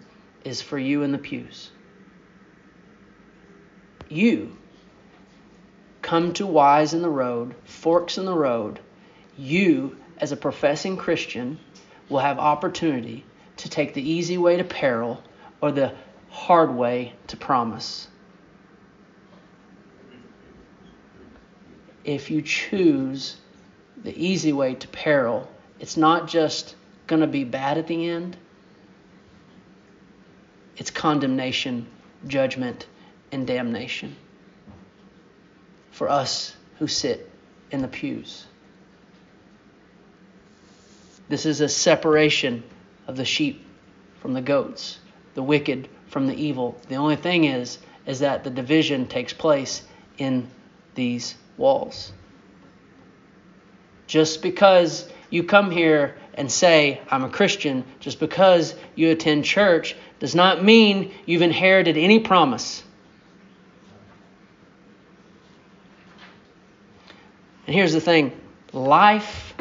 is 0.44 0.60
for 0.60 0.78
you 0.78 1.02
in 1.02 1.12
the 1.12 1.18
pews. 1.18 1.70
You 4.10 4.58
come 6.02 6.34
to 6.34 6.46
wise 6.46 6.92
in 6.92 7.00
the 7.00 7.08
road, 7.08 7.54
forks 7.80 8.18
in 8.18 8.26
the 8.26 8.34
road, 8.34 8.78
you, 9.38 9.96
as 10.18 10.32
a 10.32 10.36
professing 10.36 10.98
Christian, 10.98 11.58
will 12.10 12.18
have 12.18 12.38
opportunity 12.38 13.24
to 13.56 13.70
take 13.70 13.94
the 13.94 14.02
easy 14.02 14.36
way 14.36 14.58
to 14.58 14.64
peril 14.64 15.22
or 15.62 15.72
the 15.72 15.94
hard 16.28 16.74
way 16.74 17.14
to 17.28 17.38
promise. 17.38 18.06
If 22.04 22.30
you 22.30 22.42
choose 22.42 23.36
the 24.02 24.14
easy 24.14 24.52
way 24.52 24.74
to 24.74 24.88
peril, 24.88 25.50
it's 25.78 25.96
not 25.96 26.28
just 26.28 26.74
going 27.06 27.20
to 27.20 27.26
be 27.26 27.44
bad 27.44 27.78
at 27.78 27.86
the 27.86 28.10
end, 28.10 28.36
it's 30.76 30.90
condemnation, 30.90 31.86
judgment, 32.26 32.86
and 33.32 33.46
damnation 33.46 34.16
for 35.90 36.08
us 36.08 36.54
who 36.78 36.86
sit 36.86 37.29
in 37.70 37.82
the 37.82 37.88
pews. 37.88 38.46
This 41.28 41.46
is 41.46 41.60
a 41.60 41.68
separation 41.68 42.62
of 43.06 43.16
the 43.16 43.24
sheep 43.24 43.64
from 44.20 44.32
the 44.32 44.42
goats, 44.42 44.98
the 45.34 45.42
wicked 45.42 45.88
from 46.08 46.26
the 46.26 46.34
evil. 46.34 46.80
The 46.88 46.96
only 46.96 47.16
thing 47.16 47.44
is 47.44 47.78
is 48.06 48.20
that 48.20 48.42
the 48.42 48.50
division 48.50 49.06
takes 49.06 49.32
place 49.32 49.82
in 50.18 50.48
these 50.94 51.34
walls. 51.56 52.12
Just 54.06 54.42
because 54.42 55.08
you 55.30 55.44
come 55.44 55.70
here 55.70 56.16
and 56.34 56.50
say, 56.50 57.00
I'm 57.10 57.22
a 57.22 57.28
Christian, 57.28 57.84
just 58.00 58.18
because 58.18 58.74
you 58.96 59.10
attend 59.10 59.44
church, 59.44 59.94
does 60.18 60.34
not 60.34 60.64
mean 60.64 61.12
you've 61.26 61.42
inherited 61.42 61.96
any 61.96 62.18
promise. 62.18 62.82
And 67.70 67.76
here's 67.76 67.92
the 67.92 68.00
thing 68.00 68.32
life, 68.72 69.54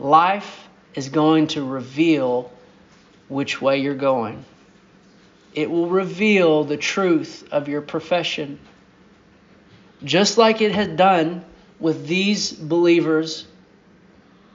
life 0.00 0.68
is 0.96 1.10
going 1.10 1.46
to 1.46 1.64
reveal 1.64 2.50
which 3.28 3.62
way 3.62 3.78
you're 3.78 3.94
going. 3.94 4.44
It 5.54 5.70
will 5.70 5.86
reveal 5.86 6.64
the 6.64 6.76
truth 6.76 7.46
of 7.52 7.68
your 7.68 7.82
profession. 7.82 8.58
just 10.02 10.38
like 10.38 10.60
it 10.60 10.72
had 10.72 10.96
done 10.96 11.44
with 11.78 12.08
these 12.08 12.52
believers 12.52 13.46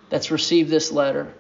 that's 0.10 0.32
received 0.32 0.70
this 0.70 0.92
letter. 0.92 1.34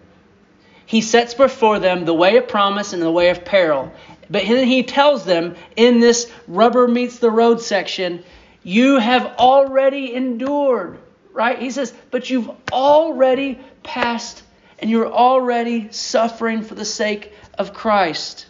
He 0.86 1.02
sets 1.02 1.34
before 1.34 1.80
them 1.80 2.06
the 2.06 2.14
way 2.14 2.38
of 2.38 2.48
promise 2.48 2.94
and 2.94 3.02
the 3.02 3.12
way 3.12 3.30
of 3.30 3.44
peril. 3.44 3.92
But 4.30 4.44
then 4.44 4.68
he 4.68 4.84
tells 4.84 5.26
them 5.26 5.56
in 5.76 6.00
this 6.00 6.32
rubber 6.48 6.88
meets 6.88 7.20
the 7.20 7.32
road 7.32 7.62
section, 7.62 8.24
you 8.64 9.00
have 9.00 9.26
already 9.38 10.14
endured, 10.14 10.98
right? 11.36 11.60
He 11.60 11.70
says, 11.70 11.94
but 12.12 12.30
you've 12.30 12.50
already 12.72 13.60
passed 13.84 14.42
and 14.80 14.90
you're 14.90 15.12
already 15.12 15.92
suffering 15.92 16.64
for 16.64 16.76
the 16.76 16.86
sake 16.86 17.34
of 17.58 17.74
Christ. 17.74 18.48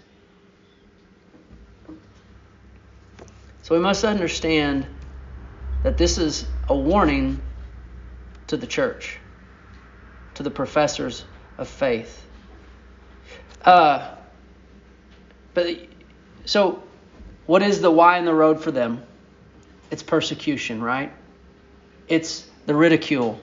So 3.63 3.75
we 3.75 3.81
must 3.81 4.05
understand 4.05 4.85
that 5.81 5.97
this 5.97 6.19
is 6.19 6.45
a 6.69 6.75
warning 6.75 7.41
to 8.47 8.57
the 8.57 8.67
church, 8.67 9.17
to 10.35 10.43
the 10.43 10.51
professors 10.51 11.25
of 11.57 11.67
faith. 11.67 12.23
Uh, 13.63 14.13
but 15.55 15.67
so, 16.45 16.83
what 17.47 17.63
is 17.63 17.81
the 17.81 17.89
why 17.89 18.19
in 18.19 18.25
the 18.25 18.33
road 18.33 18.61
for 18.61 18.69
them? 18.69 19.01
It's 19.89 20.03
persecution, 20.03 20.83
right? 20.83 21.11
It's 22.07 22.45
the 22.65 22.75
ridicule, 22.75 23.39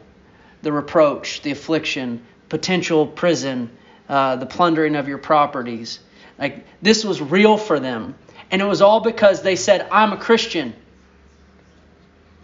the 0.62 0.72
reproach, 0.72 1.42
the 1.42 1.50
affliction, 1.50 2.24
potential 2.48 3.06
prison, 3.06 3.70
uh, 4.08 4.37
the 4.37 4.46
plundering 4.46 4.96
of 4.96 5.08
your 5.08 5.18
properties. 5.18 6.00
Like 6.38 6.66
this 6.80 7.04
was 7.04 7.20
real 7.20 7.56
for 7.56 7.78
them, 7.80 8.14
and 8.50 8.61
it 8.61 8.64
was 8.64 8.82
all 8.82 9.00
because 9.00 9.42
they 9.42 9.56
said, 9.56 9.87
"I'm 9.90 10.12
a 10.12 10.16
Christian." 10.16 10.74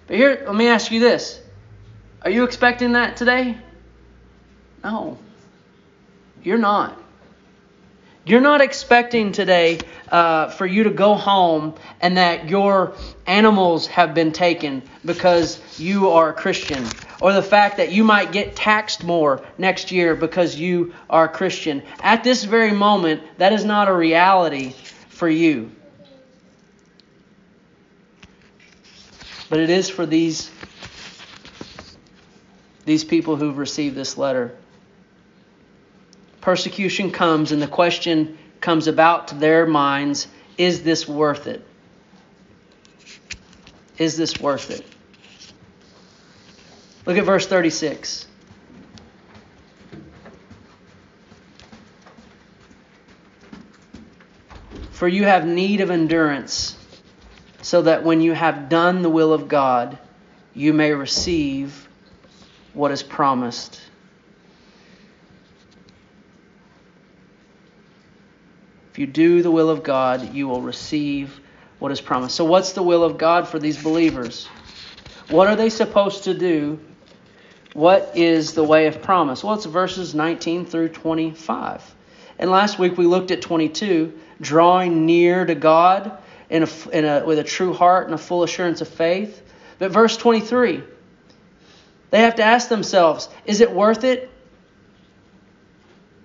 But 0.07 0.17
here, 0.17 0.43
let 0.47 0.55
me 0.55 0.69
ask 0.69 0.91
you 0.91 1.01
this: 1.01 1.41
Are 2.23 2.31
you 2.31 2.45
expecting 2.45 2.93
that 2.93 3.17
today? 3.17 3.57
No, 4.85 5.19
you're 6.43 6.59
not. 6.59 6.99
You're 8.29 8.43
not 8.43 8.61
expecting 8.61 9.33
today 9.33 9.79
uh, 10.11 10.51
for 10.51 10.67
you 10.67 10.85
to 10.85 10.91
go 10.91 11.15
home 11.15 11.77
and 11.99 12.19
that 12.19 12.51
your 12.51 12.93
animals 13.27 13.87
have 13.87 14.13
been 14.13 14.33
taken 14.33 14.83
because 15.03 15.59
you 15.81 16.11
are 16.11 16.29
a 16.29 16.33
Christian, 16.35 16.85
or 17.23 17.33
the 17.33 17.43
fact 17.43 17.79
that 17.79 17.91
you 17.91 18.05
might 18.05 18.31
get 18.31 18.55
taxed 18.55 19.03
more 19.03 19.43
next 19.57 19.93
year 19.93 20.15
because 20.15 20.57
you 20.57 20.93
are 21.09 21.25
a 21.25 21.29
Christian. 21.31 21.83
At 22.03 22.23
this 22.23 22.45
very 22.45 22.73
moment, 22.73 23.23
that 23.39 23.55
is 23.55 23.65
not 23.65 23.89
a 23.89 23.95
reality 23.95 24.75
for 25.09 25.27
you. 25.27 25.73
But 29.49 29.61
it 29.61 29.71
is 29.71 29.89
for 29.89 30.05
these, 30.05 30.51
these 32.85 33.05
people 33.05 33.37
who've 33.37 33.57
received 33.57 33.97
this 33.97 34.19
letter 34.19 34.55
persecution 36.49 37.11
comes 37.11 37.53
and 37.53 37.61
the 37.61 37.69
question 37.69 38.39
comes 38.59 38.87
about 38.87 39.29
to 39.29 39.35
their 39.35 39.67
minds 39.67 40.27
is 40.57 40.83
this 40.83 41.07
worth 41.07 41.47
it? 41.47 41.63
Is 43.99 44.17
this 44.17 44.41
worth 44.41 44.71
it? 44.71 44.83
Look 47.05 47.19
at 47.19 47.27
verse 47.27 47.47
36. 47.47 48.27
For 54.93 55.07
you 55.07 55.25
have 55.25 55.47
need 55.47 55.83
of 55.83 55.91
endurance, 55.91 56.79
so 57.61 57.83
that 57.83 58.05
when 58.05 58.23
you 58.23 58.33
have 58.33 58.71
done 58.71 59.03
the 59.03 59.11
will 59.11 59.35
of 59.35 59.49
God, 59.49 59.99
you 60.55 60.73
may 60.73 60.95
receive 60.95 61.87
what 62.73 62.91
is 62.91 63.03
promised. 63.03 63.83
You 68.99 69.07
do 69.07 69.43
the 69.43 69.51
will 69.53 69.71
of 69.71 69.85
God, 69.85 70.35
you 70.35 70.49
will 70.49 70.61
receive 70.61 71.41
what 71.79 71.93
is 71.93 72.01
promised. 72.01 72.35
So, 72.35 72.45
what's 72.45 72.73
the 72.73 72.83
will 72.83 73.05
of 73.05 73.17
God 73.17 73.47
for 73.47 73.61
these 73.61 73.81
believers? 73.81 74.49
What 75.29 75.47
are 75.47 75.55
they 75.55 75.71
supposed 75.71 76.25
to 76.25 76.35
do? 76.35 76.81
What 77.75 78.11
is 78.17 78.55
the 78.55 78.65
way 78.65 78.89
of 78.89 79.01
promise? 79.01 79.45
Well, 79.45 79.55
it's 79.55 79.67
verses 79.67 80.17
19 80.17 80.67
through 80.67 80.89
25. 80.89 81.95
And 82.41 82.51
last 82.51 82.81
week 82.81 82.99
we 82.99 83.07
looked 83.07 83.31
at 83.31 83.41
22, 83.41 84.19
drawing 84.41 85.07
near 85.07 85.47
to 85.47 85.55
God 85.55 86.19
in 86.51 86.65
a, 86.65 86.69
in 86.91 87.05
a, 87.05 87.25
with 87.25 87.39
a 87.39 87.45
true 87.45 87.73
heart 87.73 88.07
and 88.07 88.15
a 88.17 88.19
full 88.19 88.43
assurance 88.43 88.81
of 88.81 88.89
faith. 88.89 89.41
But 89.79 89.93
verse 89.93 90.17
23, 90.17 90.83
they 92.11 92.21
have 92.23 92.35
to 92.35 92.43
ask 92.43 92.69
themselves 92.69 93.29
is 93.45 93.61
it 93.61 93.71
worth 93.71 94.03
it? 94.03 94.29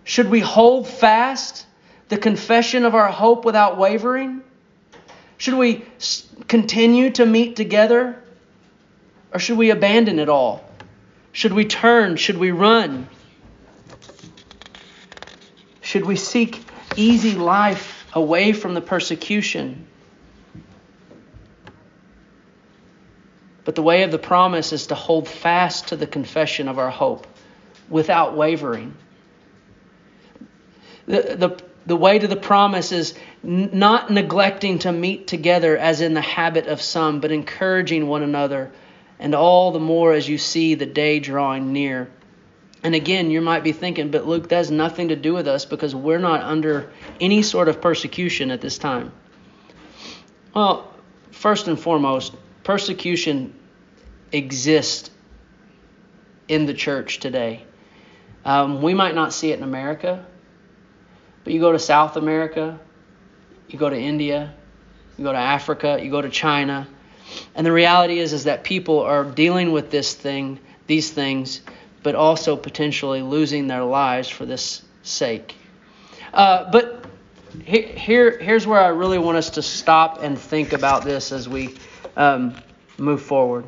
Should 0.05 0.31
we 0.31 0.39
hold 0.39 0.87
fast 0.87 1.67
the 2.09 2.17
confession 2.17 2.85
of 2.85 2.95
our 2.95 3.09
hope 3.09 3.45
without 3.45 3.77
wavering? 3.77 4.41
Should 5.37 5.55
we 5.55 5.85
continue 6.47 7.09
to 7.11 7.25
meet 7.25 7.55
together? 7.55 8.21
Or 9.33 9.39
should 9.39 9.57
we 9.57 9.71
abandon 9.71 10.19
it 10.19 10.29
all? 10.29 10.63
Should 11.31 11.53
we 11.53 11.65
turn? 11.65 12.15
Should 12.15 12.37
we 12.37 12.51
run? 12.51 13.07
Should 15.81 16.05
we 16.05 16.15
seek 16.15 16.63
easy 16.95 17.33
life 17.33 18.05
away 18.13 18.53
from 18.53 18.73
the 18.73 18.81
persecution? 18.81 19.87
But 23.65 23.75
the 23.75 23.81
way 23.81 24.03
of 24.03 24.11
the 24.11 24.19
promise 24.19 24.73
is 24.73 24.87
to 24.87 24.95
hold 24.95 25.27
fast 25.27 25.87
to 25.87 25.95
the 25.95 26.07
confession 26.07 26.67
of 26.67 26.77
our 26.77 26.89
hope 26.89 27.25
without 27.89 28.35
wavering. 28.35 28.95
The, 31.05 31.35
the, 31.35 31.63
the 31.85 31.95
way 31.95 32.17
to 32.17 32.27
the 32.27 32.35
promise 32.35 32.91
is 32.91 33.13
not 33.43 34.09
neglecting 34.09 34.79
to 34.79 34.91
meet 34.91 35.27
together 35.27 35.77
as 35.77 36.01
in 36.01 36.13
the 36.13 36.21
habit 36.21 36.67
of 36.67 36.81
some, 36.81 37.19
but 37.19 37.31
encouraging 37.31 38.07
one 38.07 38.23
another, 38.23 38.71
and 39.19 39.35
all 39.35 39.71
the 39.71 39.79
more 39.79 40.13
as 40.13 40.27
you 40.27 40.37
see 40.37 40.75
the 40.75 40.85
day 40.85 41.19
drawing 41.19 41.73
near. 41.73 42.09
And 42.83 42.95
again, 42.95 43.31
you 43.31 43.41
might 43.41 43.63
be 43.63 43.71
thinking, 43.71 44.11
but 44.11 44.27
Luke, 44.27 44.49
that 44.49 44.55
has 44.55 44.71
nothing 44.71 45.09
to 45.09 45.15
do 45.15 45.33
with 45.33 45.47
us 45.47 45.65
because 45.65 45.95
we're 45.95 46.19
not 46.19 46.41
under 46.41 46.91
any 47.19 47.41
sort 47.41 47.69
of 47.69 47.81
persecution 47.81 48.51
at 48.51 48.59
this 48.59 48.77
time. 48.77 49.11
Well, 50.53 50.93
first 51.31 51.67
and 51.67 51.79
foremost, 51.79 52.35
persecution 52.63 53.53
exists 54.31 55.09
in 56.47 56.65
the 56.65 56.73
church 56.73 57.19
today. 57.19 57.63
Um, 58.45 58.81
we 58.81 58.93
might 58.93 59.15
not 59.15 59.31
see 59.31 59.51
it 59.51 59.57
in 59.57 59.63
America, 59.63 60.25
but 61.43 61.53
you 61.53 61.59
go 61.59 61.71
to 61.71 61.79
South 61.79 62.17
America, 62.17 62.79
you 63.67 63.77
go 63.79 63.89
to 63.89 63.97
India, 63.97 64.53
you 65.17 65.23
go 65.23 65.31
to 65.31 65.37
Africa, 65.37 65.99
you 66.01 66.09
go 66.09 66.21
to 66.21 66.29
China, 66.29 66.87
and 67.55 67.65
the 67.65 67.71
reality 67.71 68.19
is 68.19 68.33
is 68.33 68.43
that 68.45 68.63
people 68.63 68.99
are 68.99 69.23
dealing 69.23 69.71
with 69.71 69.89
this 69.89 70.13
thing, 70.13 70.59
these 70.87 71.11
things, 71.11 71.61
but 72.03 72.15
also 72.15 72.55
potentially 72.55 73.21
losing 73.21 73.67
their 73.67 73.83
lives 73.83 74.29
for 74.29 74.45
this 74.45 74.81
sake. 75.03 75.55
Uh, 76.33 76.69
but 76.71 77.05
here, 77.63 78.37
here's 78.37 78.65
where 78.65 78.79
I 78.79 78.87
really 78.87 79.19
want 79.19 79.37
us 79.37 79.51
to 79.51 79.61
stop 79.61 80.23
and 80.23 80.37
think 80.37 80.73
about 80.73 81.05
this 81.05 81.31
as 81.31 81.47
we 81.47 81.75
um, 82.17 82.55
move 82.97 83.21
forward, 83.21 83.65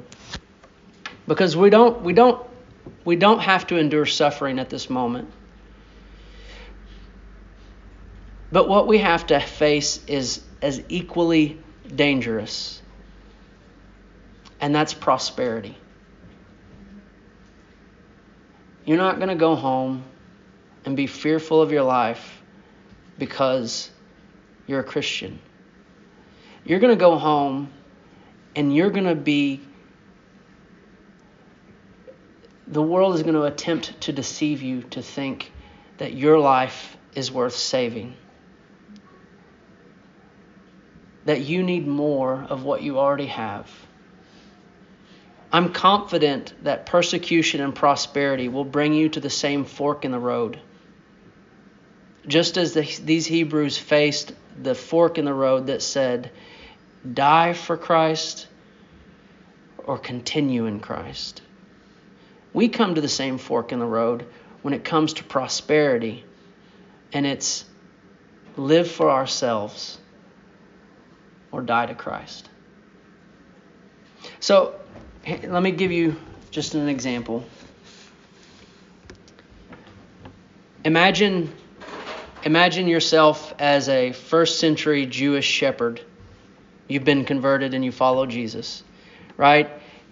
because 1.28 1.56
we 1.56 1.70
don't, 1.70 2.02
we 2.02 2.14
don't, 2.14 2.46
we 3.06 3.16
don't 3.16 3.40
have 3.40 3.68
to 3.68 3.78
endure 3.78 4.06
suffering 4.06 4.60
at 4.60 4.70
this 4.70 4.90
moment. 4.90 5.32
But 8.56 8.70
what 8.70 8.88
we 8.88 9.00
have 9.00 9.28
to 9.28 9.42
face 9.42 10.02
is 10.08 10.42
as 10.62 10.82
equally 10.88 11.60
dangerous, 11.94 12.82
and 14.62 14.74
that's 14.74 14.94
prosperity. 14.94 15.78
You're 18.86 18.96
not 18.96 19.18
going 19.18 19.28
to 19.28 19.36
go 19.36 19.56
home 19.56 20.06
and 20.86 20.96
be 20.96 21.06
fearful 21.06 21.62
of 21.62 21.74
your 21.74 21.84
life 21.84 22.42
because 23.20 23.92
you're 24.68 24.80
a 24.80 24.86
Christian. 24.86 25.38
You're 26.64 26.80
going 26.80 26.98
to 26.98 27.00
go 27.00 27.18
home 27.18 27.74
and 28.56 28.74
you're 28.74 28.90
going 28.90 29.08
to 29.08 29.16
be. 29.16 29.60
The 32.68 32.82
world 32.82 33.16
is 33.16 33.22
going 33.22 33.36
to 33.36 33.44
attempt 33.44 34.00
to 34.00 34.14
deceive 34.14 34.62
you 34.62 34.84
to 34.92 35.02
think 35.02 35.52
that 35.98 36.14
your 36.14 36.40
life 36.40 36.96
is 37.16 37.30
worth 37.34 37.58
saving 37.58 38.16
that 41.26 41.42
you 41.42 41.64
need 41.64 41.88
more 41.88 42.46
of 42.50 42.64
what 42.64 42.84
you 42.84 43.00
already 43.00 43.26
have. 43.26 43.70
I'm 45.52 45.74
confident 45.74 46.54
that 46.64 46.86
persecution 46.86 47.62
and 47.62 47.74
prosperity 47.74 48.48
will 48.48 48.66
bring 48.66 48.94
you 48.94 49.10
to 49.10 49.20
the 49.20 49.30
same 49.30 49.66
fork 49.66 50.06
in 50.06 50.12
the 50.12 50.20
road. 50.20 50.60
Just 52.28 52.58
as 52.58 52.74
the, 52.74 52.82
these 53.04 53.26
Hebrews 53.26 53.78
faced 53.78 54.34
the 54.62 54.76
fork 54.76 55.18
in 55.18 55.26
the 55.26 55.34
road 55.34 55.68
that 55.68 55.82
said, 55.82 56.32
die 57.12 57.54
for 57.54 57.78
Christ 57.78 58.48
or 59.84 59.98
continue 59.98 60.66
in 60.66 60.80
Christ. 60.80 61.42
We 62.54 62.70
come 62.70 62.96
to 62.96 63.02
the 63.02 63.10
same 63.10 63.38
fork 63.38 63.72
in 63.72 63.80
the 63.80 63.86
road 63.86 64.26
when 64.62 64.74
it 64.74 64.84
comes 64.84 65.14
to 65.14 65.24
prosperity, 65.24 66.24
and 67.14 67.26
it's 67.26 67.66
live 68.58 68.90
for 68.90 69.12
ourselves 69.12 70.00
or 71.56 71.62
die 71.62 71.86
to 71.86 71.96
Christ. 71.96 72.50
So, 74.42 74.76
let 75.26 75.64
me 75.64 75.72
give 75.72 75.92
you 75.92 76.18
just 76.52 76.76
an 76.76 76.90
example. 76.90 77.46
Imagine 80.84 81.52
imagine 82.44 82.88
yourself 82.88 83.54
as 83.58 83.88
a 83.88 84.12
first 84.12 84.60
century 84.60 85.06
Jewish 85.06 85.46
shepherd. 85.46 86.02
You've 86.90 87.06
been 87.06 87.24
converted 87.24 87.74
and 87.74 87.86
you 87.86 87.92
follow 87.92 88.26
Jesus, 88.26 88.84
right? 89.38 89.70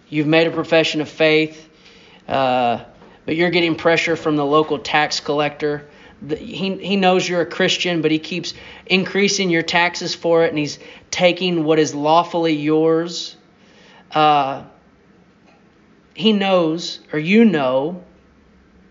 You've 0.09 0.27
made 0.27 0.47
a 0.47 0.51
profession 0.51 1.01
of 1.01 1.09
faith, 1.09 1.69
uh, 2.27 2.85
but 3.25 3.35
you're 3.35 3.51
getting 3.51 3.75
pressure 3.75 4.15
from 4.15 4.37
the 4.37 4.45
local 4.45 4.79
tax 4.79 5.19
collector. 5.19 5.89
He, 6.29 6.75
he 6.77 6.95
knows 6.95 7.27
you're 7.27 7.41
a 7.41 7.45
Christian, 7.45 8.01
but 8.01 8.11
he 8.11 8.19
keeps 8.19 8.53
increasing 8.85 9.49
your 9.49 9.63
taxes 9.63 10.15
for 10.15 10.45
it, 10.45 10.49
and 10.49 10.57
he's 10.57 10.79
taking 11.11 11.63
what 11.63 11.79
is 11.79 11.93
lawfully 11.93 12.53
yours. 12.53 13.35
Uh, 14.11 14.63
he 16.13 16.31
knows, 16.31 16.99
or 17.11 17.19
you 17.19 17.45
know, 17.45 18.03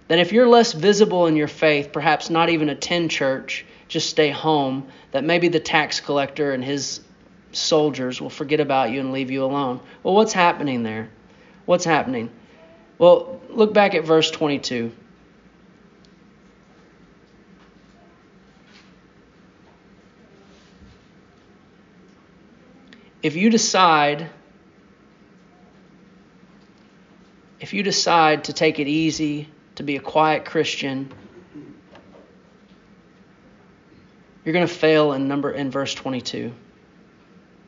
that 0.09 0.19
if 0.19 0.33
you're 0.33 0.49
less 0.49 0.73
visible 0.73 1.27
in 1.27 1.37
your 1.37 1.49
faith, 1.49 1.91
perhaps 1.93 2.29
not 2.29 2.51
even 2.51 2.69
attend 2.69 3.11
church, 3.11 3.65
just 3.89 4.11
stay 4.11 4.31
home, 4.31 4.89
that 5.13 5.25
maybe 5.25 5.49
the 5.49 5.61
tax 5.61 6.01
collector 6.01 6.53
and 6.53 6.65
his 6.65 7.01
soldiers 7.53 8.21
will 8.21 8.31
forget 8.31 8.61
about 8.61 8.91
you 8.91 9.01
and 9.01 9.13
leave 9.13 9.31
you 9.31 9.45
alone. 9.45 9.81
Well, 10.03 10.15
what's 10.15 10.33
happening 10.33 10.83
there? 10.83 11.11
What's 11.65 11.85
happening? 11.85 12.31
Well, 12.99 13.41
look 13.49 13.73
back 13.73 13.95
at 13.95 14.05
verse 14.05 14.31
22. 14.31 14.93
If 23.23 23.37
you 23.37 23.51
decide 23.51 24.29
if 27.61 27.73
you 27.73 27.85
decide 27.85 28.45
to 28.45 28.53
take 28.53 28.81
it 28.81 28.89
easy 28.89 29.49
to 29.77 29.85
be 29.85 29.95
a 29.95 30.01
quiet 30.01 30.45
Christian, 30.45 31.13
you're 34.45 34.53
going 34.53 34.67
to 34.67 34.75
fail 34.75 35.13
in 35.13 35.29
number 35.29 35.53
in 35.53 35.71
verse 35.71 35.95
22. 35.95 36.53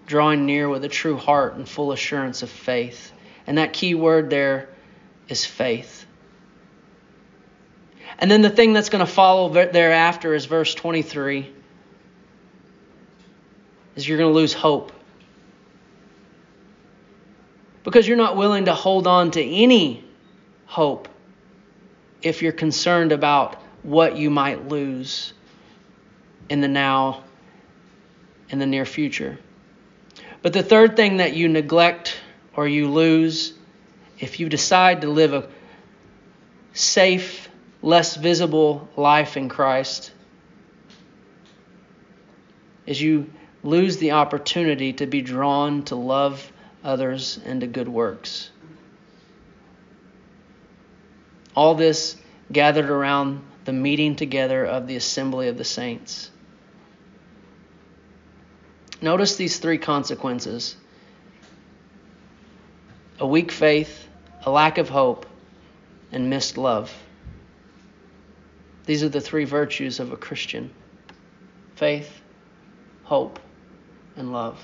Drawing 0.07 0.47
near 0.47 0.69
with 0.69 0.83
a 0.83 0.88
true 0.88 1.17
heart 1.17 1.55
and 1.55 1.69
full 1.69 1.93
assurance 1.93 2.43
of 2.43 2.51
faith. 2.51 3.12
And 3.47 3.59
that 3.59 3.73
key 3.73 3.95
word 3.95 4.31
there 4.31 4.69
is 5.29 5.47
faith. 5.47 6.05
And 8.19 8.29
then 8.29 8.43
the 8.43 8.51
thing 8.51 8.73
that's 8.73 8.88
going 8.88 9.05
to 9.05 9.11
follow 9.11 9.49
thereafter 9.51 10.35
is 10.35 10.47
verse 10.47 10.75
23 10.75 11.53
is 13.95 14.09
you're 14.09 14.19
going 14.19 14.33
to 14.33 14.35
lose 14.35 14.53
hope. 14.53 14.90
Because 17.85 18.09
you're 18.09 18.16
not 18.16 18.37
willing 18.37 18.64
to 18.64 18.75
hold 18.75 19.07
on 19.07 19.31
to 19.33 19.42
any 19.42 20.03
hope 20.66 21.09
if 22.23 22.42
you're 22.42 22.53
concerned 22.53 23.12
about 23.12 23.62
what 23.83 24.16
you 24.16 24.31
might 24.31 24.68
lose 24.68 25.35
in 26.49 26.61
the 26.61 26.68
now 26.68 27.23
in 28.49 28.59
the 28.59 28.66
near 28.66 28.87
future. 28.87 29.38
But 30.42 30.53
the 30.53 30.62
third 30.62 30.97
thing 30.97 31.18
that 31.18 31.35
you 31.35 31.49
neglect 31.49 32.16
or 32.57 32.66
you 32.66 32.90
lose 32.90 33.55
if 34.18 34.40
you 34.40 34.49
decide 34.49 35.03
to 35.03 35.09
live 35.09 35.35
a 35.35 35.49
safe, 36.73 37.49
less 37.83 38.16
visible 38.16 38.88
life 38.97 39.37
in 39.37 39.49
Christ 39.49 40.12
is 42.87 43.01
you 43.01 43.31
lose 43.62 43.97
the 43.97 44.12
opportunity 44.12 44.92
to 44.94 45.07
be 45.07 45.20
drawn 45.20 45.83
to 45.85 45.94
love 45.94 46.53
others 46.85 47.38
into 47.44 47.66
good 47.66 47.88
works. 47.88 48.51
All 51.57 51.75
this 51.75 52.16
gathered 52.53 52.90
around 52.90 53.42
the 53.64 53.73
meeting 53.73 54.16
together 54.16 54.64
of 54.64 54.87
the 54.87 54.97
assembly 54.97 55.49
of 55.49 55.57
the 55.57 55.64
saints. 55.64 56.31
Notice 59.01 59.37
these 59.37 59.59
three 59.59 59.79
consequences 59.79 60.77
a 63.20 63.27
weak 63.27 63.53
faith, 63.53 64.09
a 64.44 64.51
lack 64.51 64.79
of 64.79 64.88
hope, 64.88 65.27
and 66.11 66.29
missed 66.29 66.59
love. 66.59 66.92
These 68.87 69.03
are 69.03 69.09
the 69.09 69.20
three 69.20 69.44
virtues 69.44 70.01
of 70.01 70.12
a 70.12 70.16
Christian 70.16 70.70
faith, 71.77 72.20
hope, 73.05 73.38
and 74.16 74.33
love. 74.33 74.61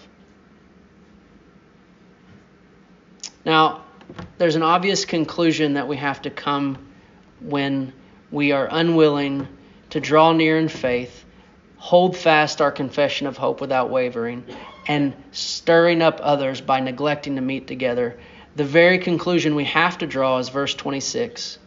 Now, 3.44 3.84
there's 4.38 4.56
an 4.56 4.62
obvious 4.62 5.04
conclusion 5.04 5.74
that 5.74 5.88
we 5.88 5.96
have 5.96 6.22
to 6.22 6.30
come 6.30 6.78
when 7.40 7.92
we 8.30 8.52
are 8.52 8.68
unwilling 8.70 9.48
to 9.90 10.00
draw 10.00 10.32
near 10.32 10.58
in 10.58 10.68
faith, 10.68 11.24
hold 11.76 12.16
fast 12.16 12.60
our 12.60 12.70
confession 12.70 13.26
of 13.26 13.36
hope 13.36 13.60
without 13.60 13.90
wavering, 13.90 14.44
and 14.86 15.14
stirring 15.32 16.02
up 16.02 16.20
others 16.22 16.60
by 16.60 16.80
neglecting 16.80 17.36
to 17.36 17.40
meet 17.40 17.66
together. 17.66 18.18
The 18.56 18.64
very 18.64 18.98
conclusion 18.98 19.54
we 19.54 19.64
have 19.64 19.98
to 19.98 20.06
draw 20.06 20.38
is 20.38 20.48
verse 20.48 20.74
26 20.74 21.58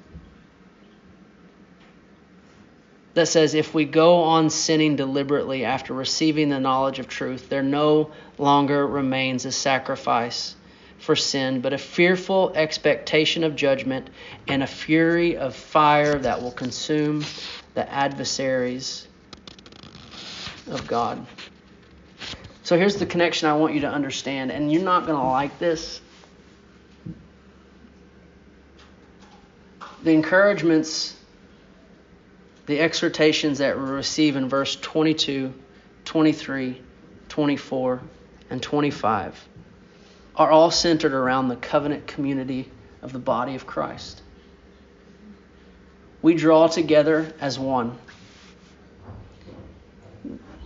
that 3.14 3.28
says, 3.28 3.54
If 3.54 3.74
we 3.74 3.86
go 3.86 4.24
on 4.24 4.50
sinning 4.50 4.96
deliberately 4.96 5.66
after 5.66 5.94
receiving 5.94 6.50
the 6.50 6.60
knowledge 6.60 7.00
of 7.00 7.08
truth, 7.08 7.50
there 7.50 7.64
no 7.64 8.12
longer 8.38 8.86
remains 8.86 9.46
a 9.46 9.52
sacrifice 9.52 10.56
for 11.04 11.18
sin, 11.18 11.60
but 11.60 11.74
a 11.74 11.78
fearful 11.78 12.54
expectation 12.56 13.44
of 13.44 13.58
judgment 13.58 14.10
and 14.48 14.64
a 14.64 14.68
fury 14.68 15.36
of 15.36 15.54
fire 15.54 16.18
that 16.18 16.42
will 16.42 16.52
consume 16.52 17.26
the 17.74 17.92
adversaries 17.92 19.06
of 20.68 20.88
God. 20.88 21.26
So 22.64 22.78
here's 22.78 22.96
the 22.96 23.06
connection 23.06 23.50
I 23.50 23.58
want 23.58 23.74
you 23.74 23.82
to 23.82 23.90
understand, 23.90 24.50
and 24.50 24.72
you're 24.72 24.82
not 24.82 25.06
going 25.06 25.20
to 25.20 25.28
like 25.28 25.60
this. 25.60 26.00
The 30.04 30.12
encouragements, 30.12 31.18
the 32.66 32.80
exhortations 32.80 33.58
that 33.58 33.78
we 33.78 33.84
receive 33.84 34.38
in 34.38 34.48
verse 34.48 34.78
22, 34.78 35.54
23, 36.06 36.82
24, 37.28 38.02
and 38.50 38.64
25 38.64 39.50
are 40.36 40.52
all 40.52 40.72
centered 40.72 41.14
around 41.14 41.48
the 41.48 41.56
covenant 41.56 42.08
community 42.08 42.70
of 43.02 43.14
the 43.14 43.20
body 43.20 43.56
of 43.56 43.68
Christ. 43.68 44.22
We 46.22 46.36
draw 46.36 46.68
together 46.68 47.34
as 47.40 47.60
one. 47.60 47.98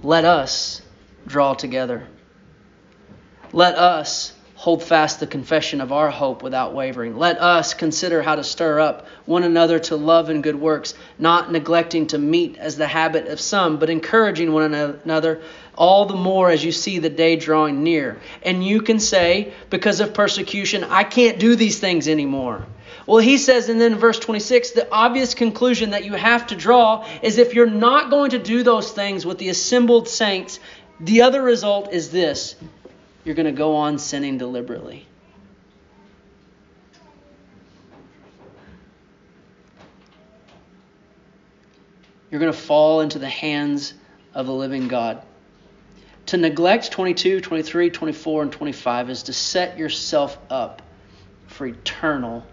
Let 0.04 0.24
us 0.24 0.82
draw 1.26 1.56
together. 1.56 2.08
Let 3.52 3.76
us 3.76 4.34
hold 4.58 4.82
fast 4.82 5.20
the 5.20 5.28
confession 5.28 5.82
of 5.82 5.92
our 5.92 6.10
hope 6.10 6.42
without 6.42 6.74
wavering. 6.74 7.18
Let 7.18 7.40
us 7.40 7.74
consider 7.74 8.22
how 8.22 8.36
to 8.36 8.44
stir 8.44 8.80
up 8.80 9.06
one 9.26 9.44
another 9.44 9.80
to 9.80 9.96
love 9.96 10.30
and 10.30 10.44
good 10.44 10.60
works, 10.60 10.94
not 11.20 11.52
neglecting 11.52 12.08
to 12.08 12.18
meet 12.18 12.58
as 12.58 12.76
the 12.76 12.88
habit 12.88 13.28
of 13.28 13.40
some, 13.40 13.78
but 13.78 13.90
encouraging 13.90 14.52
one 14.52 14.74
another 14.74 15.42
all 15.78 16.06
the 16.06 16.16
more 16.16 16.50
as 16.50 16.66
you 16.66 16.72
see 16.72 17.00
the 17.00 17.10
day 17.10 17.36
drawing 17.36 17.84
near. 17.84 18.20
And 18.42 18.66
you 18.66 18.82
can 18.82 19.00
say, 19.00 19.54
because 19.70 20.00
of 20.00 20.14
persecution, 20.14 20.84
I 20.84 21.04
can't 21.04 21.40
do 21.40 21.56
these 21.56 21.80
things 21.80 22.08
anymore. 22.08 22.66
Well, 23.06 23.20
he 23.20 23.38
says, 23.38 23.70
and 23.70 23.80
then 23.80 23.96
verse 23.96 24.20
26, 24.20 24.72
the 24.72 24.92
obvious 24.92 25.34
conclusion 25.34 25.92
that 25.92 26.04
you 26.04 26.14
have 26.14 26.48
to 26.48 26.56
draw 26.56 27.08
is 27.22 27.38
if 27.38 27.54
you're 27.54 27.70
not 27.70 28.10
going 28.10 28.32
to 28.32 28.40
do 28.40 28.64
those 28.64 28.92
things 28.92 29.26
with 29.26 29.38
the 29.38 29.48
assembled 29.48 30.10
saints, 30.10 30.60
the 31.00 31.22
other 31.22 31.42
result 31.42 31.94
is 31.94 32.12
this 32.12 32.56
you're 33.24 33.36
going 33.36 33.46
to 33.46 33.52
go 33.52 33.76
on 33.76 33.98
sinning 34.00 34.38
deliberately. 34.38 35.06
You're 42.32 42.40
going 42.42 42.52
to 42.52 42.58
fall 42.58 43.02
into 43.02 43.20
the 43.20 43.30
hands 43.30 43.94
of 44.34 44.48
the 44.48 44.54
living 44.54 44.88
God. 44.88 45.22
To 46.28 46.38
neglect 46.38 46.92
22, 46.92 47.42
23, 47.42 47.90
24, 47.90 48.42
and 48.44 48.52
25 48.52 49.10
is 49.10 49.24
to 49.24 49.34
set 49.34 49.78
yourself 49.78 50.38
up 50.50 50.82
for 51.48 51.66
eternal 51.66 52.46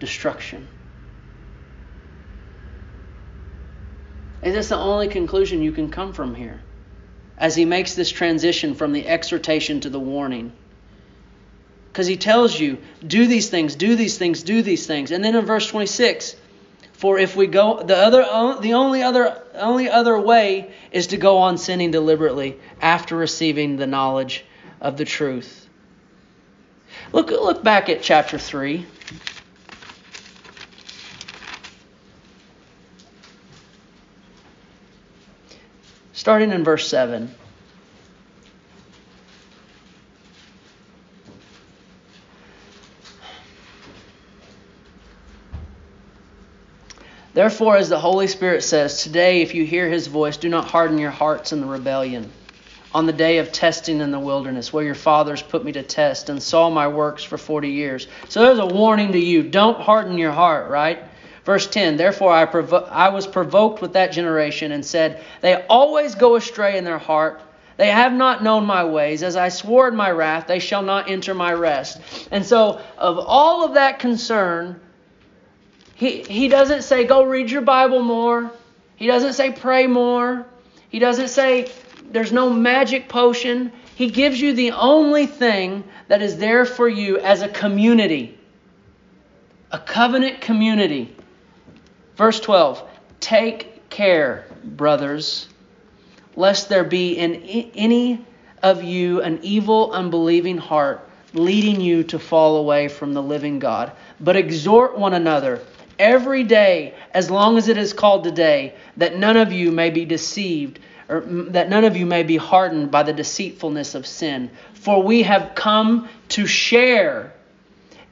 destruction. 0.00 0.66
And 4.42 4.54
that's 4.54 4.68
the 4.68 4.76
only 4.76 5.08
conclusion 5.08 5.62
you 5.62 5.72
can 5.72 5.88
come 5.88 6.12
from 6.12 6.34
here 6.34 6.60
as 7.38 7.54
he 7.54 7.64
makes 7.64 7.94
this 7.94 8.10
transition 8.10 8.74
from 8.74 8.92
the 8.92 9.06
exhortation 9.06 9.80
to 9.80 9.90
the 9.90 10.00
warning. 10.00 10.52
Because 11.92 12.06
he 12.08 12.16
tells 12.16 12.58
you, 12.58 12.78
do 13.06 13.26
these 13.26 13.48
things, 13.48 13.76
do 13.76 13.94
these 13.94 14.18
things, 14.18 14.42
do 14.42 14.62
these 14.62 14.86
things. 14.86 15.12
And 15.12 15.24
then 15.24 15.36
in 15.36 15.46
verse 15.46 15.68
26, 15.68 16.34
for 16.94 17.18
if 17.18 17.36
we 17.36 17.46
go 17.46 17.82
the 17.82 17.96
other 17.96 18.22
the 18.60 18.74
only 18.74 19.02
other 19.02 19.42
only 19.54 19.88
other 19.88 20.18
way 20.18 20.72
is 20.92 21.08
to 21.08 21.16
go 21.16 21.38
on 21.38 21.58
sinning 21.58 21.90
deliberately 21.90 22.58
after 22.80 23.16
receiving 23.16 23.76
the 23.76 23.86
knowledge 23.86 24.44
of 24.80 24.96
the 24.96 25.04
truth. 25.04 25.68
Look 27.12 27.30
look 27.30 27.62
back 27.62 27.88
at 27.88 28.02
chapter 28.02 28.38
3. 28.38 28.86
Starting 36.12 36.52
in 36.52 36.64
verse 36.64 36.88
7. 36.88 37.34
Therefore, 47.34 47.76
as 47.76 47.88
the 47.88 47.98
Holy 47.98 48.28
Spirit 48.28 48.62
says, 48.62 49.02
today, 49.02 49.42
if 49.42 49.56
you 49.56 49.64
hear 49.64 49.88
his 49.88 50.06
voice, 50.06 50.36
do 50.36 50.48
not 50.48 50.70
harden 50.70 50.98
your 50.98 51.10
hearts 51.10 51.52
in 51.52 51.60
the 51.60 51.66
rebellion. 51.66 52.30
On 52.94 53.06
the 53.06 53.12
day 53.12 53.38
of 53.38 53.50
testing 53.50 54.00
in 54.00 54.12
the 54.12 54.20
wilderness, 54.20 54.72
where 54.72 54.84
your 54.84 54.94
fathers 54.94 55.42
put 55.42 55.64
me 55.64 55.72
to 55.72 55.82
test 55.82 56.28
and 56.28 56.40
saw 56.40 56.70
my 56.70 56.86
works 56.86 57.24
for 57.24 57.36
40 57.36 57.68
years. 57.70 58.06
So 58.28 58.40
there's 58.40 58.60
a 58.60 58.74
warning 58.74 59.10
to 59.10 59.18
you 59.18 59.42
don't 59.42 59.80
harden 59.80 60.16
your 60.16 60.30
heart, 60.30 60.70
right? 60.70 61.00
Verse 61.44 61.66
10 61.66 61.96
Therefore 61.96 62.30
I, 62.30 62.44
provo- 62.44 62.86
I 62.88 63.08
was 63.08 63.26
provoked 63.26 63.82
with 63.82 63.94
that 63.94 64.12
generation 64.12 64.70
and 64.70 64.86
said, 64.86 65.24
They 65.40 65.54
always 65.68 66.14
go 66.14 66.36
astray 66.36 66.78
in 66.78 66.84
their 66.84 66.98
heart. 66.98 67.42
They 67.76 67.88
have 67.88 68.12
not 68.12 68.44
known 68.44 68.64
my 68.64 68.84
ways. 68.84 69.24
As 69.24 69.34
I 69.34 69.48
swore 69.48 69.88
in 69.88 69.96
my 69.96 70.12
wrath, 70.12 70.46
they 70.46 70.60
shall 70.60 70.82
not 70.82 71.10
enter 71.10 71.34
my 71.34 71.52
rest. 71.52 72.00
And 72.30 72.46
so, 72.46 72.80
of 72.96 73.18
all 73.18 73.64
of 73.64 73.74
that 73.74 73.98
concern, 73.98 74.80
he, 75.94 76.22
he 76.22 76.48
doesn't 76.48 76.82
say, 76.82 77.04
go 77.04 77.24
read 77.24 77.50
your 77.50 77.62
Bible 77.62 78.02
more. 78.02 78.50
He 78.96 79.06
doesn't 79.06 79.34
say, 79.34 79.52
pray 79.52 79.86
more. 79.86 80.46
He 80.88 80.98
doesn't 80.98 81.28
say, 81.28 81.70
there's 82.10 82.32
no 82.32 82.50
magic 82.50 83.08
potion. 83.08 83.72
He 83.94 84.10
gives 84.10 84.40
you 84.40 84.54
the 84.54 84.72
only 84.72 85.26
thing 85.26 85.84
that 86.08 86.20
is 86.20 86.36
there 86.36 86.64
for 86.64 86.88
you 86.88 87.18
as 87.18 87.42
a 87.42 87.48
community, 87.48 88.38
a 89.70 89.78
covenant 89.78 90.40
community. 90.40 91.14
Verse 92.16 92.40
12 92.40 92.82
Take 93.20 93.88
care, 93.88 94.46
brothers, 94.64 95.48
lest 96.36 96.68
there 96.68 96.84
be 96.84 97.12
in 97.12 97.36
any 97.74 98.24
of 98.62 98.82
you 98.82 99.22
an 99.22 99.38
evil, 99.42 99.92
unbelieving 99.92 100.58
heart 100.58 101.08
leading 101.34 101.80
you 101.80 102.04
to 102.04 102.18
fall 102.18 102.56
away 102.56 102.88
from 102.88 103.12
the 103.12 103.22
living 103.22 103.58
God. 103.58 103.92
But 104.20 104.36
exhort 104.36 104.96
one 104.96 105.14
another 105.14 105.60
every 105.98 106.44
day, 106.44 106.94
as 107.12 107.30
long 107.30 107.58
as 107.58 107.68
it 107.68 107.76
is 107.76 107.92
called 107.92 108.24
today, 108.24 108.74
that 108.96 109.16
none 109.16 109.36
of 109.36 109.52
you 109.52 109.70
may 109.70 109.90
be 109.90 110.04
deceived, 110.04 110.78
or 111.08 111.22
mm, 111.22 111.52
that 111.52 111.68
none 111.68 111.84
of 111.84 111.96
you 111.96 112.06
may 112.06 112.22
be 112.22 112.36
hardened 112.36 112.90
by 112.90 113.02
the 113.02 113.12
deceitfulness 113.12 113.94
of 113.94 114.06
sin. 114.06 114.50
For 114.74 115.02
we 115.02 115.22
have 115.22 115.54
come 115.54 116.08
to 116.30 116.46
share 116.46 117.32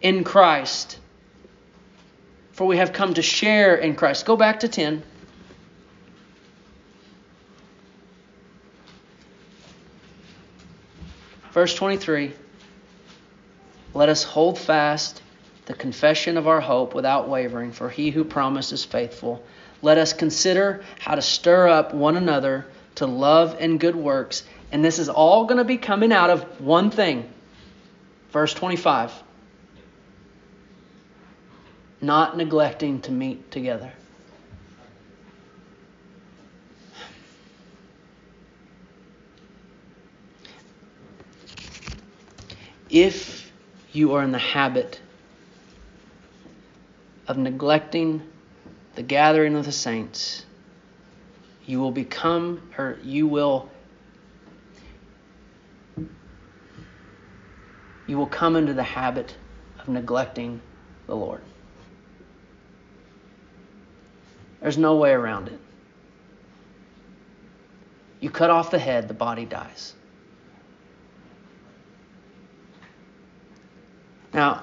in 0.01 0.25
Christ. 0.25 0.99
For 2.53 2.67
we 2.67 2.77
have 2.77 2.93
come 2.93 3.15
to 3.15 3.23
share 3.23 3.77
in 3.77 3.97
Christ. 3.97 4.27
Go 4.27 4.37
back 4.37 4.61
to 4.61 4.69
10. 4.69 5.03
Verse 11.53 11.75
23 11.75 12.33
Let 13.95 14.09
us 14.09 14.25
hold 14.25 14.59
fast 14.59 15.22
the 15.67 15.75
confession 15.75 16.37
of 16.37 16.49
our 16.49 16.61
hope 16.61 16.95
without 16.95 17.29
wavering, 17.29 17.73
for 17.73 17.89
he 17.89 18.11
who 18.11 18.25
promised 18.25 18.73
is 18.73 18.85
faithful. 18.85 19.45
Let 19.81 19.99
us 19.99 20.13
consider 20.13 20.85
how 20.99 21.15
to 21.15 21.23
stir 21.23 21.69
up 21.69 21.95
one 21.95 22.17
another 22.17 22.67
to 22.97 23.07
love 23.07 23.57
and 23.59 23.79
good 23.79 23.97
works. 23.97 24.45
And 24.71 24.85
this 24.85 24.99
is 24.99 25.09
all 25.09 25.45
going 25.45 25.59
to 25.59 25.65
be 25.65 25.77
coming 25.77 26.13
out 26.13 26.31
of 26.31 26.61
one 26.61 26.91
thing. 26.91 27.29
Verse 28.31 28.55
25 28.55 29.13
not 32.03 32.37
neglecting 32.37 33.01
to 33.01 33.13
meet 33.13 33.51
together. 33.53 33.93
If 42.91 43.51
you 43.93 44.15
are 44.15 44.23
in 44.23 44.33
the 44.33 44.39
habit 44.39 45.01
of 47.27 47.37
neglecting 47.39 48.23
the 48.95 49.03
gathering 49.03 49.55
of 49.57 49.65
the 49.65 49.73
saints, 49.73 50.45
you 51.65 51.81
will 51.81 51.91
become, 51.91 52.71
or 52.77 52.99
you 53.03 53.27
will, 53.27 53.69
you 58.07 58.19
will 58.19 58.27
come 58.27 58.57
into 58.57 58.75
the 58.75 58.83
habit 58.83 59.37
of 59.79 59.89
neglecting 59.89 60.61
the 61.07 61.15
Lord. 61.15 61.43
There's 64.61 64.79
no 64.79 64.97
way 64.97 65.11
around 65.11 65.49
it. 65.49 65.59
You 68.21 68.31
cut 68.31 68.51
off 68.51 68.71
the 68.71 68.79
head, 68.79 69.09
the 69.09 69.15
body 69.15 69.45
dies. 69.45 69.95
Now, 74.33 74.63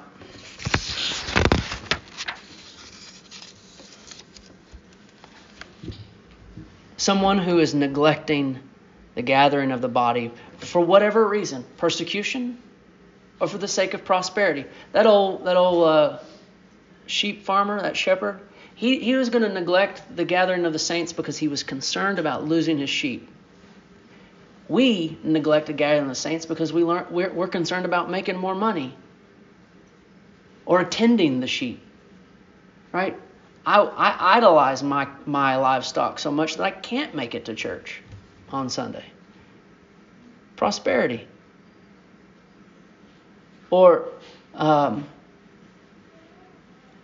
someone 7.09 7.39
who 7.39 7.57
is 7.57 7.73
neglecting 7.73 8.59
the 9.15 9.23
gathering 9.23 9.71
of 9.71 9.81
the 9.81 9.87
body 9.87 10.31
for 10.59 10.79
whatever 10.79 11.27
reason, 11.27 11.65
persecution 11.77 12.55
or 13.39 13.47
for 13.47 13.57
the 13.57 13.67
sake 13.67 13.95
of 13.95 14.05
prosperity. 14.05 14.63
That 14.91 15.07
old 15.07 15.43
that 15.45 15.57
old 15.57 15.87
uh, 15.87 16.19
sheep 17.07 17.45
farmer, 17.45 17.81
that 17.81 17.97
shepherd, 17.97 18.39
he, 18.75 18.99
he 18.99 19.15
was 19.15 19.31
going 19.31 19.41
to 19.41 19.49
neglect 19.49 20.03
the 20.15 20.23
gathering 20.23 20.65
of 20.65 20.71
the 20.71 20.77
saints 20.77 21.11
because 21.11 21.35
he 21.35 21.47
was 21.47 21.63
concerned 21.63 22.19
about 22.19 22.43
losing 22.43 22.77
his 22.77 22.91
sheep. 22.91 23.27
We 24.67 25.17
neglect 25.23 25.65
the 25.65 25.73
gathering 25.73 26.03
of 26.03 26.09
the 26.09 26.13
saints 26.13 26.45
because 26.45 26.71
we 26.71 26.83
learn, 26.83 27.07
we're, 27.09 27.31
we're 27.31 27.47
concerned 27.47 27.85
about 27.85 28.11
making 28.11 28.37
more 28.37 28.53
money 28.53 28.95
or 30.63 30.79
attending 30.79 31.39
the 31.39 31.47
sheep. 31.47 31.81
Right? 32.91 33.17
I, 33.65 33.81
I 33.81 34.37
idolize 34.37 34.83
my, 34.83 35.07
my 35.25 35.57
livestock 35.57 36.19
so 36.19 36.31
much 36.31 36.55
that 36.57 36.63
I 36.63 36.71
can't 36.71 37.13
make 37.13 37.35
it 37.35 37.45
to 37.45 37.53
church 37.53 38.01
on 38.49 38.69
Sunday. 38.69 39.05
Prosperity. 40.55 41.27
Or 43.69 44.09
um, 44.55 45.07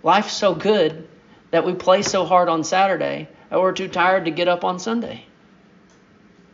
life's 0.03 0.33
so 0.33 0.55
good 0.55 1.07
that 1.51 1.65
we 1.65 1.73
play 1.73 2.01
so 2.01 2.25
hard 2.25 2.49
on 2.49 2.63
Saturday 2.63 3.27
that 3.49 3.59
we're 3.59 3.71
too 3.71 3.87
tired 3.87 4.25
to 4.25 4.31
get 4.31 4.47
up 4.47 4.63
on 4.63 4.79
Sunday. 4.79 5.25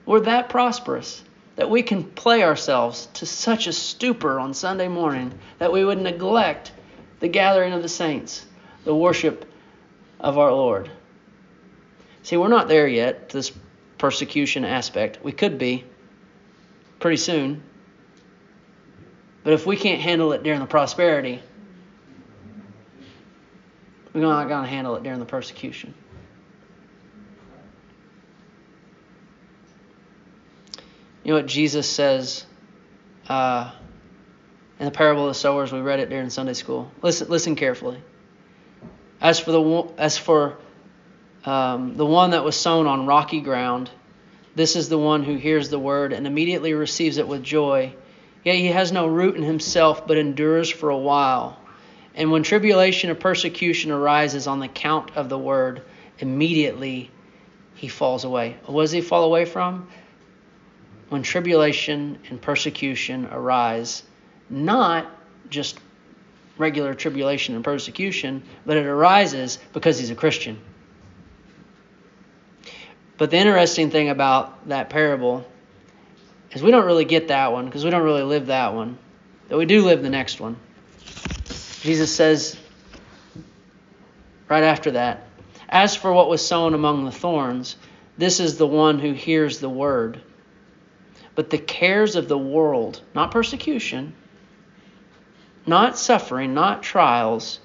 We're 0.06 0.20
that 0.22 0.50
prosperous 0.50 1.24
that 1.56 1.70
we 1.70 1.84
can 1.84 2.04
play 2.04 2.44
ourselves 2.44 3.08
to 3.14 3.26
such 3.26 3.68
a 3.68 3.74
stupor 3.74 4.40
on 4.40 4.54
Sunday 4.54 4.88
morning 4.88 5.38
that 5.60 5.72
we 5.72 5.86
would 5.86 6.02
neglect 6.02 6.72
the 7.20 7.28
gathering 7.28 7.74
of 7.74 7.82
the 7.82 7.90
saints, 7.90 8.46
the 8.84 8.96
worship 8.96 9.51
of 10.22 10.38
our 10.38 10.52
Lord. 10.52 10.90
See, 12.24 12.38
we're 12.38 12.48
not 12.48 12.68
there 12.68 12.88
yet, 12.88 13.30
this 13.30 13.52
persecution 13.98 14.64
aspect. 14.64 15.24
We 15.24 15.32
could 15.32 15.58
be 15.58 15.84
pretty 17.00 17.18
soon. 17.18 17.64
But 19.44 19.54
if 19.54 19.66
we 19.66 19.76
can't 19.76 20.00
handle 20.00 20.32
it 20.34 20.44
during 20.44 20.60
the 20.60 20.68
prosperity, 20.68 21.42
we're 24.14 24.22
not 24.22 24.48
going 24.48 24.64
to 24.64 24.70
handle 24.70 24.96
it 24.96 25.04
during 25.04 25.20
the 25.20 25.26
persecution. 25.26 25.96
You 31.24 31.32
know 31.32 31.38
what 31.38 31.48
Jesus 31.48 31.90
says 31.90 32.46
uh, 33.28 33.72
in 34.80 34.86
the 34.86 34.92
parable 34.92 35.28
of 35.28 35.30
the 35.30 35.40
sowers? 35.40 35.72
We 35.72 35.80
read 35.80 36.00
it 36.00 36.10
during 36.10 36.30
Sunday 36.30 36.54
school. 36.54 36.92
Listen, 37.02 37.30
listen 37.30 37.56
carefully. 37.56 38.02
As 39.22 39.40
for 39.40 39.52
the 39.52 39.88
as 39.98 40.18
for 40.18 40.58
um, 41.46 41.96
the 41.96 42.06
one 42.06 42.32
that 42.32 42.44
was 42.44 42.56
sown 42.56 42.88
on 42.88 43.06
rocky 43.06 43.40
ground, 43.40 43.90
this 44.56 44.76
is 44.76 44.90
the 44.90 44.98
one 44.98 45.24
who 45.24 45.36
hears 45.36 45.70
the 45.70 45.80
word 45.80 46.12
and 46.12 46.28
immediately 46.28 46.74
receives 46.74 47.18
it 47.18 47.28
with 47.28 47.44
joy. 47.44 47.94
Yet 48.44 48.56
he 48.56 48.68
has 48.68 48.92
no 48.92 49.08
root 49.08 49.36
in 49.36 49.44
himself, 49.44 50.08
but 50.08 50.18
endures 50.18 50.70
for 50.70 50.90
a 50.90 50.98
while. 50.98 51.60
And 52.16 52.32
when 52.32 52.44
tribulation 52.44 53.10
or 53.10 53.16
persecution 53.16 53.92
arises 53.92 54.48
on 54.48 54.60
the 54.60 54.68
count 54.68 55.16
of 55.16 55.30
the 55.30 55.38
word, 55.38 55.84
immediately 56.20 57.12
he 57.76 57.88
falls 57.88 58.24
away. 58.24 58.58
What 58.66 58.84
does 58.84 58.92
he 58.92 59.02
fall 59.02 59.24
away 59.24 59.46
from? 59.46 59.88
When 61.10 61.24
tribulation 61.24 62.20
and 62.30 62.42
persecution 62.42 63.28
arise, 63.32 64.04
not 64.50 65.08
just 65.50 65.80
regular 66.62 66.94
tribulation 66.94 67.56
and 67.56 67.64
persecution, 67.64 68.44
but 68.66 68.78
it 68.78 68.86
arises 68.86 69.60
because 69.74 70.00
he's 70.00 70.12
a 70.12 70.16
Christian. 70.16 70.62
But 73.18 73.32
the 73.32 73.38
interesting 73.38 73.92
thing 73.92 74.10
about 74.10 74.70
that 74.70 74.90
parable 74.90 75.46
is 76.52 76.64
we 76.64 76.72
don't 76.72 76.86
really 76.86 77.06
get 77.06 77.28
that 77.28 77.52
one 77.52 77.66
because 77.66 77.84
we 77.84 77.92
don't 77.92 78.04
really 78.04 78.24
live 78.24 78.48
that 78.48 78.74
one. 78.74 78.98
But 79.50 79.58
we 79.58 79.66
do 79.66 79.84
live 79.84 80.02
the 80.02 80.10
next 80.10 80.40
one. 80.40 80.58
Jesus 81.82 82.16
says 82.16 82.58
right 84.48 84.64
after 84.64 84.92
that, 84.92 85.28
As 85.70 85.96
for 85.96 86.12
what 86.14 86.30
was 86.30 86.46
sown 86.46 86.74
among 86.74 87.06
the 87.06 87.12
thorns, 87.12 87.76
this 88.18 88.40
is 88.40 88.58
the 88.58 88.68
one 88.68 89.00
who 89.00 89.14
hears 89.14 89.60
the 89.60 89.70
word. 89.70 90.22
But 91.36 91.50
the 91.50 91.58
cares 91.58 92.16
of 92.16 92.28
the 92.28 92.38
world, 92.38 93.02
not 93.16 93.32
persecution, 93.32 94.14
not 95.66 95.98
suffering, 95.98 96.54
not 96.54 96.84
trials, 96.84 97.60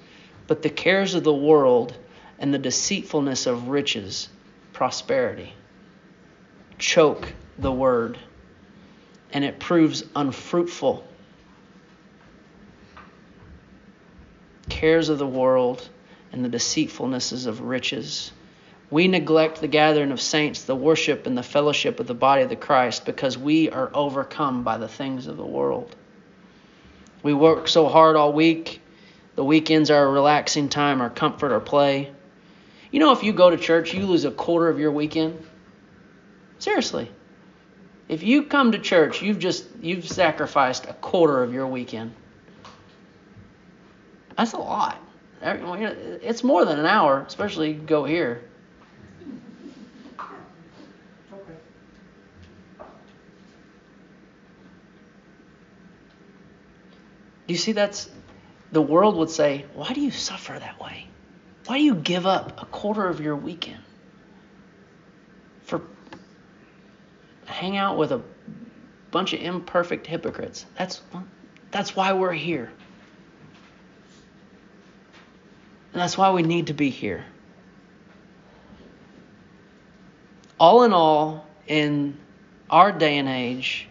but 0.47 0.61
the 0.61 0.69
cares 0.69 1.13
of 1.15 1.23
the 1.23 1.33
world 1.33 1.97
and 2.39 2.53
the 2.53 2.59
deceitfulness 2.59 3.45
of 3.47 3.69
riches 3.69 4.29
prosperity. 4.77 5.51
Choke 6.77 7.33
the 7.57 7.71
word, 7.71 8.19
and 9.33 9.43
it 9.43 9.59
proves 9.59 10.03
unfruitful. 10.15 11.03
Cares 14.69 15.09
of 15.09 15.17
the 15.17 15.25
world 15.25 15.89
and 16.31 16.45
the 16.45 16.49
deceitfulnesses 16.49 17.47
of 17.47 17.61
riches. 17.61 18.31
We 18.91 19.07
neglect 19.07 19.59
the 19.59 19.67
gathering 19.67 20.11
of 20.11 20.21
saints, 20.21 20.63
the 20.63 20.75
worship 20.75 21.25
and 21.25 21.35
the 21.35 21.41
fellowship 21.41 21.99
of 21.99 22.05
the 22.05 22.13
body 22.13 22.43
of 22.43 22.49
the 22.49 22.55
Christ 22.55 23.03
because 23.03 23.35
we 23.35 23.71
are 23.71 23.89
overcome 23.95 24.63
by 24.63 24.77
the 24.77 24.87
things 24.87 25.25
of 25.25 25.37
the 25.37 25.45
world. 25.45 25.95
We 27.23 27.33
work 27.33 27.67
so 27.67 27.87
hard 27.87 28.15
all 28.15 28.33
week. 28.33 28.81
The 29.35 29.43
weekends 29.43 29.91
are 29.91 30.07
a 30.07 30.11
relaxing 30.11 30.69
time, 30.69 31.01
our 31.01 31.09
comfort, 31.09 31.51
our 31.51 31.59
play. 31.59 32.11
You 32.91 32.99
know, 32.99 33.11
if 33.11 33.23
you 33.23 33.33
go 33.33 33.49
to 33.49 33.57
church, 33.57 33.93
you 33.93 34.05
lose 34.05 34.25
a 34.25 34.31
quarter 34.31 34.69
of 34.69 34.79
your 34.79 34.91
weekend. 34.91 35.45
Seriously. 36.59 37.11
If 38.07 38.23
you 38.23 38.43
come 38.43 38.71
to 38.71 38.79
church, 38.79 39.21
you've 39.21 39.39
just 39.39 39.65
you've 39.81 40.07
sacrificed 40.07 40.85
a 40.85 40.93
quarter 40.93 41.43
of 41.43 41.53
your 41.53 41.67
weekend. 41.67 42.13
That's 44.37 44.53
a 44.53 44.57
lot. 44.57 44.97
It's 45.41 46.43
more 46.43 46.65
than 46.65 46.79
an 46.79 46.85
hour, 46.85 47.23
especially 47.27 47.73
go 47.73 48.05
here. 48.05 48.49
Do 57.47 57.53
you 57.53 57.57
see 57.57 57.71
that's 57.71 58.09
the 58.71 58.81
world 58.81 59.15
would 59.15 59.29
say, 59.29 59.65
why 59.73 59.93
do 59.93 60.01
you 60.01 60.11
suffer 60.11 60.57
that 60.59 60.79
way? 60.81 61.07
Why 61.65 61.77
do 61.77 61.83
you 61.83 61.95
give 61.95 62.25
up 62.25 62.61
a 62.61 62.65
quarter 62.65 63.07
of 63.07 63.21
your 63.21 63.35
weekend 63.35 63.81
for 65.63 65.81
hang 67.45 67.77
out 67.77 67.97
with 67.97 68.11
a 68.11 68.21
bunch 69.11 69.33
of 69.33 69.41
imperfect 69.41 70.07
hypocrites? 70.07 70.65
That's 70.77 71.01
that's 71.71 71.95
why 71.95 72.13
we're 72.13 72.33
here. 72.33 72.71
And 75.93 76.01
that's 76.01 76.17
why 76.17 76.31
we 76.31 76.43
need 76.43 76.67
to 76.67 76.73
be 76.73 76.89
here. 76.89 77.25
All 80.59 80.83
in 80.83 80.91
all, 80.93 81.45
in 81.67 82.17
our 82.69 82.91
day 82.91 83.17
and 83.17 83.29
age, 83.29 83.87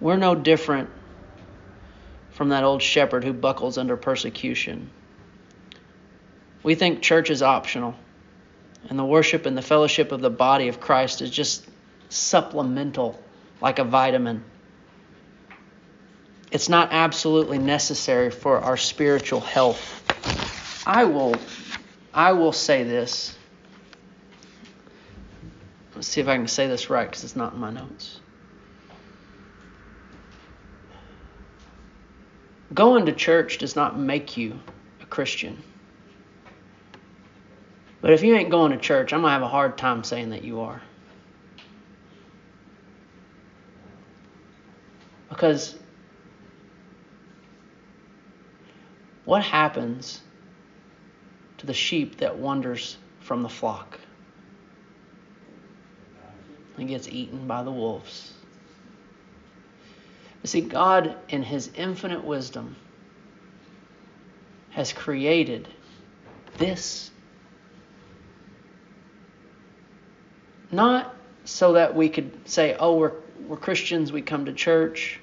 we're 0.00 0.16
no 0.16 0.34
different 0.34 0.90
from 2.36 2.50
that 2.50 2.64
old 2.64 2.82
shepherd 2.82 3.24
who 3.24 3.32
buckles 3.32 3.78
under 3.78 3.96
persecution. 3.96 4.90
We 6.62 6.74
think 6.74 7.00
church 7.00 7.30
is 7.30 7.42
optional, 7.42 7.94
and 8.90 8.98
the 8.98 9.04
worship 9.06 9.46
and 9.46 9.56
the 9.56 9.62
fellowship 9.62 10.12
of 10.12 10.20
the 10.20 10.28
body 10.28 10.68
of 10.68 10.78
Christ 10.78 11.22
is 11.22 11.30
just 11.30 11.66
supplemental, 12.10 13.18
like 13.62 13.78
a 13.78 13.84
vitamin. 13.84 14.44
It's 16.52 16.68
not 16.68 16.90
absolutely 16.92 17.58
necessary 17.58 18.30
for 18.30 18.58
our 18.58 18.76
spiritual 18.76 19.40
health. 19.40 20.04
I 20.86 21.04
will 21.04 21.36
I 22.12 22.32
will 22.32 22.52
say 22.52 22.84
this. 22.84 23.34
Let's 25.94 26.08
see 26.08 26.20
if 26.20 26.28
I 26.28 26.36
can 26.36 26.48
say 26.48 26.66
this 26.66 26.90
right 26.90 27.08
because 27.08 27.24
it's 27.24 27.34
not 27.34 27.54
in 27.54 27.60
my 27.60 27.70
notes. 27.70 28.20
Going 32.74 33.06
to 33.06 33.12
church 33.12 33.58
does 33.58 33.76
not 33.76 33.98
make 33.98 34.36
you 34.36 34.58
a 35.00 35.06
Christian. 35.06 35.62
But 38.00 38.12
if 38.12 38.22
you 38.22 38.34
ain't 38.34 38.50
going 38.50 38.72
to 38.72 38.78
church, 38.78 39.12
I'm 39.12 39.20
going 39.20 39.30
to 39.30 39.32
have 39.32 39.42
a 39.42 39.48
hard 39.48 39.78
time 39.78 40.04
saying 40.04 40.30
that 40.30 40.44
you 40.44 40.60
are. 40.60 40.82
Because 45.28 45.78
what 49.24 49.42
happens 49.42 50.20
to 51.58 51.66
the 51.66 51.74
sheep 51.74 52.18
that 52.18 52.36
wanders 52.36 52.96
from 53.20 53.42
the 53.42 53.48
flock? 53.48 53.98
and 56.78 56.88
gets 56.88 57.08
eaten 57.08 57.46
by 57.46 57.62
the 57.62 57.70
wolves. 57.70 58.32
You 60.46 60.48
see, 60.48 60.60
God, 60.60 61.16
in 61.28 61.42
His 61.42 61.72
infinite 61.74 62.22
wisdom, 62.22 62.76
has 64.70 64.92
created 64.92 65.66
this 66.56 67.10
Not 70.70 71.12
so 71.44 71.72
that 71.72 71.96
we 71.96 72.08
could 72.08 72.48
say, 72.48 72.76
oh, 72.78 72.94
we're, 72.94 73.14
we're 73.48 73.56
Christians, 73.56 74.12
we 74.12 74.22
come 74.22 74.44
to 74.44 74.52
church, 74.52 75.18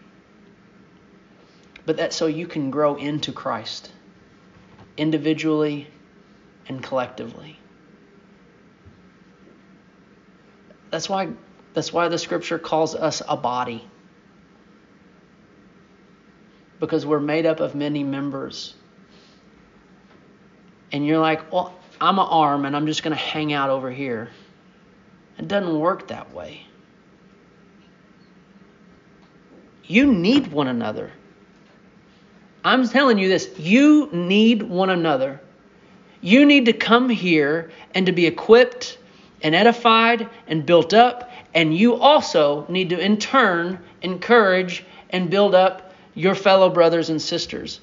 but 1.86 1.96
that 1.96 2.12
so 2.12 2.26
you 2.26 2.46
can 2.46 2.70
grow 2.70 2.96
into 2.98 3.32
Christ 3.32 3.90
individually 4.98 5.88
and 6.68 6.84
collectively. 6.84 7.58
That's 10.90 11.08
why 11.08 11.30
that's 11.74 11.94
why 11.94 12.10
the 12.10 12.20
scripture 12.20 12.60
calls 12.60 12.94
us 12.94 13.22
a 13.26 13.38
body. 13.38 13.88
Because 16.84 17.06
we're 17.06 17.22
made 17.22 17.46
up 17.46 17.62
of 17.62 17.76
many 17.76 18.04
members. 18.04 18.76
And 20.92 21.08
you're 21.08 21.20
like, 21.20 21.50
well, 21.50 21.74
I'm 22.02 22.20
an 22.20 22.28
arm 22.30 22.66
and 22.66 22.76
I'm 22.76 22.88
just 22.88 23.04
going 23.04 23.16
to 23.16 23.24
hang 23.24 23.54
out 23.54 23.70
over 23.70 23.90
here. 23.90 24.30
It 25.38 25.48
doesn't 25.48 25.80
work 25.80 26.10
that 26.10 26.34
way. 26.34 26.68
You 29.86 30.12
need 30.12 30.48
one 30.48 30.68
another. 30.68 31.14
I'm 32.66 32.86
telling 32.90 33.18
you 33.18 33.30
this 33.30 33.50
you 33.58 34.10
need 34.12 34.62
one 34.62 34.90
another. 34.90 35.40
You 36.20 36.46
need 36.46 36.66
to 36.66 36.74
come 36.74 37.08
here 37.08 37.72
and 37.96 38.08
to 38.08 38.12
be 38.12 38.26
equipped 38.26 38.98
and 39.42 39.56
edified 39.56 40.30
and 40.48 40.66
built 40.66 40.94
up. 40.94 41.32
And 41.54 41.74
you 41.74 41.96
also 41.96 42.66
need 42.68 42.90
to, 42.90 43.00
in 43.00 43.20
turn, 43.20 43.80
encourage 44.02 44.84
and 45.12 45.30
build 45.30 45.56
up 45.56 45.83
your 46.16 46.36
fellow 46.36 46.70
brothers 46.70 47.10
and 47.10 47.22
sisters. 47.22 47.80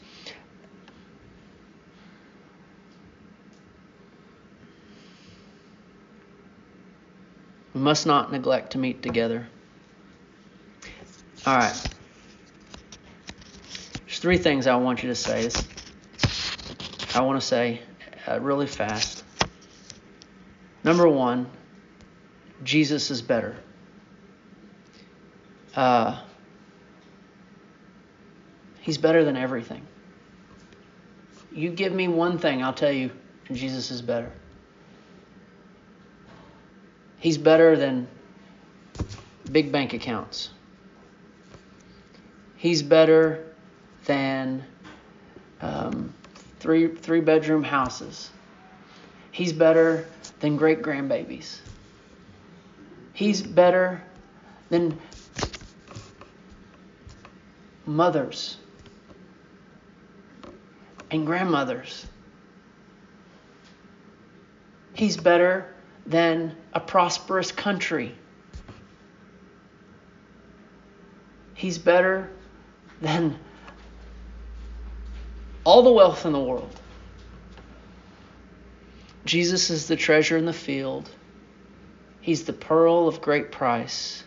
We 7.74 7.80
must 7.80 8.06
not 8.06 8.32
neglect 8.32 8.72
to 8.72 8.78
meet 8.78 9.02
together. 9.02 9.46
All 11.46 11.56
right. 11.56 11.86
There's 14.06 14.18
three 14.18 14.38
things 14.38 14.66
I 14.66 14.76
want 14.76 15.02
you 15.02 15.08
to 15.08 15.14
say. 15.14 15.48
I 17.14 17.22
want 17.22 17.40
to 17.40 17.46
say 17.46 17.80
uh, 18.28 18.40
really 18.40 18.66
fast. 18.66 19.24
Number 20.84 21.08
one, 21.08 21.48
Jesus 22.64 23.10
is 23.10 23.22
better. 23.22 23.56
Uh, 25.74 26.20
he's 28.90 28.98
better 28.98 29.24
than 29.24 29.36
everything. 29.36 29.86
You 31.52 31.70
give 31.70 31.92
me 31.92 32.08
one 32.08 32.38
thing, 32.38 32.60
I'll 32.60 32.72
tell 32.72 32.90
you, 32.90 33.12
Jesus 33.52 33.92
is 33.92 34.02
better. 34.02 34.32
He's 37.20 37.38
better 37.38 37.76
than 37.76 38.08
big 39.52 39.70
bank 39.70 39.92
accounts. 39.92 40.50
He's 42.56 42.82
better 42.82 43.54
than 44.06 44.64
um, 45.60 46.12
three 46.58 46.88
three 46.88 47.20
bedroom 47.20 47.62
houses. 47.62 48.30
He's 49.30 49.52
better 49.52 50.04
than 50.40 50.56
great 50.56 50.82
grandbabies. 50.82 51.60
He's 53.12 53.40
better 53.40 54.02
than 54.68 54.98
mothers 57.86 58.56
and 61.10 61.26
grandmothers. 61.26 62.06
He's 64.94 65.16
better 65.16 65.74
than 66.06 66.56
a 66.72 66.80
prosperous 66.80 67.52
country. 67.52 68.14
He's 71.54 71.78
better 71.78 72.30
than 73.00 73.38
all 75.64 75.82
the 75.82 75.92
wealth 75.92 76.24
in 76.26 76.32
the 76.32 76.40
world. 76.40 76.80
Jesus 79.24 79.70
is 79.70 79.86
the 79.86 79.96
treasure 79.96 80.36
in 80.36 80.46
the 80.46 80.52
field. 80.52 81.10
He's 82.20 82.44
the 82.44 82.52
pearl 82.52 83.08
of 83.08 83.20
great 83.20 83.52
price. 83.52 84.24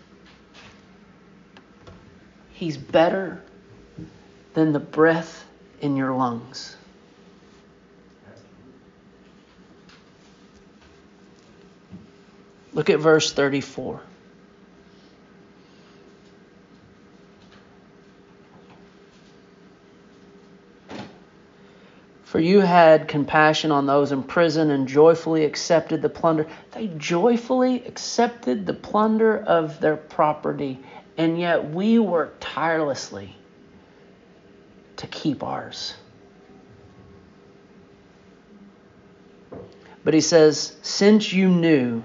He's 2.52 2.78
better 2.78 3.42
than 4.54 4.74
the 4.74 4.80
breath 4.80 5.43
in 5.84 5.98
your 5.98 6.16
lungs. 6.16 6.78
Look 12.72 12.90
at 12.90 13.00
verse 13.00 13.34
34. 13.34 14.00
For 22.24 22.40
you 22.40 22.62
had 22.62 23.10
compassion 23.10 23.72
on 23.72 23.86
those 23.86 24.14
in 24.14 24.24
prison 24.24 24.72
and 24.72 24.88
joyfully 24.88 25.44
accepted 25.44 26.02
the 26.02 26.08
plunder. 26.08 26.48
They 26.72 26.88
joyfully 26.98 27.86
accepted 27.86 28.66
the 28.66 28.74
plunder 28.74 29.38
of 29.38 29.82
their 29.82 29.98
property, 29.98 30.80
and 31.18 31.38
yet 31.38 31.72
we 31.72 32.00
work 32.00 32.38
tirelessly 32.40 33.36
to 35.04 35.08
keep 35.08 35.44
ours. 35.44 35.94
But 40.04 40.14
he 40.14 40.22
says, 40.22 40.76
Since 40.82 41.32
you 41.32 41.48
knew 41.48 42.04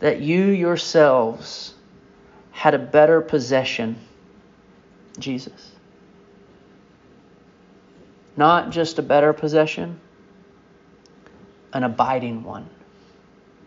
that 0.00 0.20
you 0.20 0.46
yourselves 0.46 1.72
had 2.50 2.74
a 2.74 2.78
better 2.78 3.20
possession, 3.20 3.96
Jesus 5.18 5.70
not 8.40 8.70
just 8.70 8.98
a 8.98 9.02
better 9.02 9.34
possession, 9.34 10.00
an 11.74 11.84
abiding 11.84 12.42
one. 12.42 12.68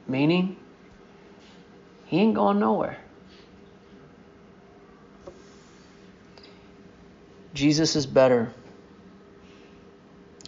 Meaning, 0.07 0.57
he 2.05 2.19
ain't 2.19 2.33
going 2.33 2.59
nowhere. 2.59 2.97
Jesus 7.53 7.95
is 7.95 8.05
better. 8.05 8.51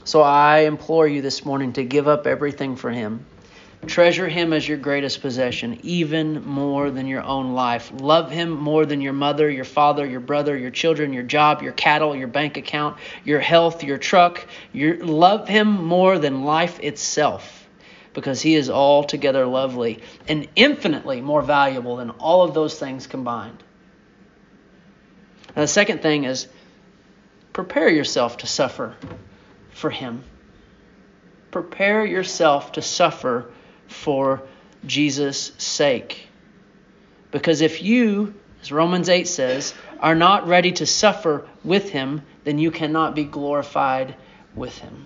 So 0.04 0.22
I 0.22 0.60
implore 0.60 1.08
you 1.08 1.22
this 1.22 1.46
morning 1.46 1.74
to 1.74 1.84
give 1.84 2.08
up 2.08 2.28
everything 2.28 2.76
for 2.76 2.92
him. 2.92 3.26
Treasure 3.88 4.28
him 4.28 4.54
as 4.54 4.68
your 4.68 4.78
greatest 4.78 5.22
possession, 5.22 5.80
even 5.84 6.44
more 6.46 6.90
than 6.90 7.06
your 7.06 7.22
own 7.22 7.54
life. 7.54 7.92
Love 7.94 8.32
him 8.32 8.50
more 8.50 8.86
than 8.86 9.02
your 9.02 9.14
mother, 9.14 9.50
your 9.50 9.66
father, 9.66 10.06
your 10.06 10.20
brother, 10.20 10.58
your 10.58 10.72
children, 10.72 11.14
your 11.14 11.24
job, 11.24 11.62
your 11.62 11.72
cattle, 11.72 12.16
your 12.16 12.28
bank 12.28 12.58
account, 12.58 12.98
your 13.24 13.40
health, 13.40 13.84
your 13.84 14.00
truck. 14.00 14.46
Your, 14.74 15.04
love 15.06 15.48
him 15.48 15.86
more 15.86 16.18
than 16.18 16.44
life 16.44 16.80
itself 16.80 17.68
because 18.14 18.42
he 18.42 18.56
is 18.56 18.70
altogether 18.70 19.46
lovely 19.46 20.02
and 20.28 20.48
infinitely 20.56 21.22
more 21.22 21.44
valuable 21.44 21.98
than 21.98 22.10
all 22.12 22.44
of 22.44 22.54
those 22.56 22.80
things 22.80 23.06
combined. 23.06 23.62
And 25.56 25.64
the 25.64 25.68
second 25.68 26.02
thing 26.02 26.24
is 26.24 26.48
prepare 27.56 27.88
yourself 27.88 28.36
to 28.40 28.48
suffer 28.48 28.94
for 29.72 29.90
him. 29.90 30.22
Prepare 31.52 32.06
yourself 32.06 32.74
to 32.74 32.82
suffer 32.82 33.50
for 33.88 34.42
Jesus' 34.86 35.54
sake. 35.58 36.28
Because 37.32 37.62
if 37.62 37.82
you, 37.82 38.34
as 38.62 38.74
Romans 38.74 39.08
8 39.08 39.26
says, 39.26 39.74
are 40.02 40.16
not 40.16 40.50
ready 40.50 40.74
to 40.74 40.86
suffer 40.86 41.48
with 41.64 41.90
him, 41.90 42.24
then 42.44 42.60
you 42.60 42.72
cannot 42.72 43.16
be 43.16 43.24
glorified 43.24 44.16
with 44.54 44.78
him. 44.78 45.06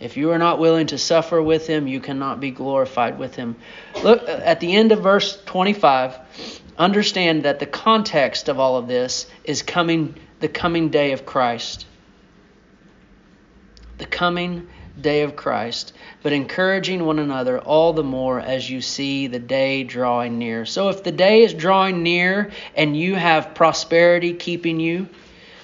If 0.00 0.18
you 0.18 0.32
are 0.32 0.38
not 0.38 0.58
willing 0.58 0.88
to 0.88 0.98
suffer 0.98 1.42
with 1.42 1.66
him, 1.66 1.88
you 1.88 2.00
cannot 2.00 2.40
be 2.40 2.50
glorified 2.50 3.18
with 3.18 3.34
him. 3.34 3.56
Look 4.04 4.22
uh, 4.22 4.40
at 4.44 4.60
the 4.60 4.76
end 4.76 4.92
of 4.92 5.02
verse 5.02 5.42
25. 5.46 6.18
Understand 6.78 7.42
that 7.42 7.58
the 7.58 7.66
context 7.66 8.48
of 8.48 8.60
all 8.60 8.76
of 8.76 8.86
this 8.86 9.26
is 9.44 9.62
coming 9.62 10.14
the 10.40 10.48
coming 10.48 10.90
day 10.90 11.12
of 11.12 11.26
Christ. 11.26 11.86
The 13.98 14.06
coming 14.06 14.68
day 15.00 15.22
of 15.22 15.34
Christ, 15.34 15.92
but 16.22 16.32
encouraging 16.32 17.04
one 17.04 17.18
another 17.18 17.58
all 17.58 17.92
the 17.92 18.04
more 18.04 18.40
as 18.40 18.68
you 18.68 18.80
see 18.80 19.26
the 19.26 19.38
day 19.38 19.84
drawing 19.84 20.38
near. 20.38 20.64
So 20.64 20.88
if 20.88 21.02
the 21.02 21.12
day 21.12 21.42
is 21.42 21.54
drawing 21.54 22.02
near 22.02 22.50
and 22.74 22.96
you 22.96 23.14
have 23.14 23.54
prosperity 23.54 24.34
keeping 24.34 24.78
you 24.80 25.08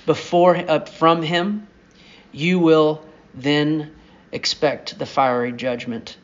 before 0.06 0.56
from 0.86 1.22
him, 1.22 1.66
you 2.32 2.58
will 2.58 3.04
then 3.34 3.92
expect 4.32 4.98
the 4.98 5.06
fiery 5.06 5.52
judgment 5.52 6.16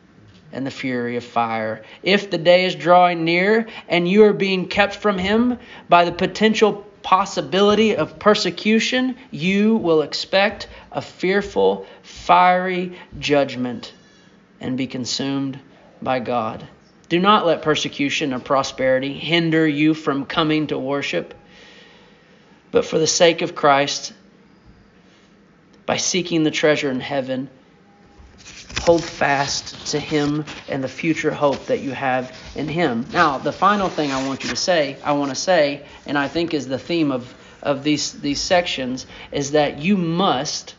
and 0.53 0.66
the 0.66 0.70
fury 0.70 1.16
of 1.16 1.24
fire. 1.24 1.82
If 2.03 2.30
the 2.30 2.38
day 2.38 2.64
is 2.64 2.74
drawing 2.74 3.24
near 3.24 3.68
and 3.88 4.09
you 4.09 4.24
are 4.24 4.32
being 4.32 4.68
kept 4.68 4.96
from 4.96 5.18
him 5.18 5.59
by 5.88 6.05
the 6.05 6.12
potential 6.12 6.86
possibility 7.03 7.96
of 7.96 8.18
persecution, 8.18 9.16
you 9.30 9.76
will 9.76 10.03
expect 10.03 10.68
a 10.92 11.01
fearful, 11.01 11.86
fiery 12.03 12.98
judgment 13.18 13.92
and 14.61 14.76
be 14.76 14.86
consumed 14.86 15.59
by 16.03 16.20
God. 16.20 16.66
Do 17.09 17.18
not 17.18 17.46
let 17.46 17.62
persecution 17.62 18.32
or 18.32 18.38
prosperity 18.38 19.12
hinder 19.12 19.66
you 19.66 19.94
from 19.94 20.26
coming 20.26 20.68
to 20.68 20.78
worship, 20.78 21.34
but 22.70 22.84
for 22.84 22.98
the 22.98 23.07
sake 23.07 23.42
of 23.42 23.55
Christ, 23.55 24.12
by 25.86 25.96
seeking 25.96 26.44
the 26.44 26.53
treasure 26.53 26.90
in 26.90 27.01
heaven, 27.01 27.51
hold 28.78 29.04
fast 29.04 29.88
to 29.88 30.00
Him 30.00 30.44
and 30.68 30.82
the 30.82 30.88
future 30.88 31.30
hope 31.30 31.66
that 31.66 31.80
you 31.80 31.92
have 31.92 32.36
in 32.54 32.68
Him. 32.68 33.06
Now, 33.12 33.38
the 33.38 33.52
final 33.52 33.88
thing 33.88 34.10
I 34.10 34.26
want 34.26 34.44
you 34.44 34.50
to 34.50 34.56
say, 34.56 34.96
I 35.04 35.12
want 35.12 35.30
to 35.30 35.34
say, 35.34 35.84
and 36.06 36.16
I 36.18 36.28
think 36.28 36.54
is 36.54 36.66
the 36.66 36.78
theme 36.78 37.12
of, 37.12 37.32
of 37.62 37.84
these, 37.84 38.12
these 38.20 38.40
sections, 38.40 39.06
is 39.32 39.52
that 39.52 39.78
you 39.78 39.96
must, 39.96 40.74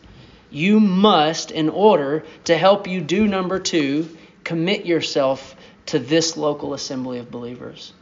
you 0.50 0.80
must, 0.80 1.50
in 1.50 1.68
order 1.68 2.24
to 2.44 2.56
help 2.56 2.86
you 2.86 3.00
do 3.00 3.26
number 3.26 3.58
two, 3.58 4.08
commit 4.44 4.84
yourself 4.84 5.56
to 5.86 5.98
this 5.98 6.36
local 6.36 6.74
assembly 6.74 7.18
of 7.18 7.30
believers. 7.30 7.92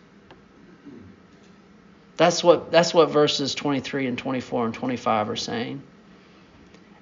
That's 2.16 2.44
what, 2.44 2.70
that's 2.70 2.92
what 2.92 3.10
verses 3.10 3.54
23 3.54 4.06
and 4.06 4.18
24 4.18 4.66
and 4.66 4.74
25 4.74 5.30
are 5.30 5.36
saying. 5.36 5.82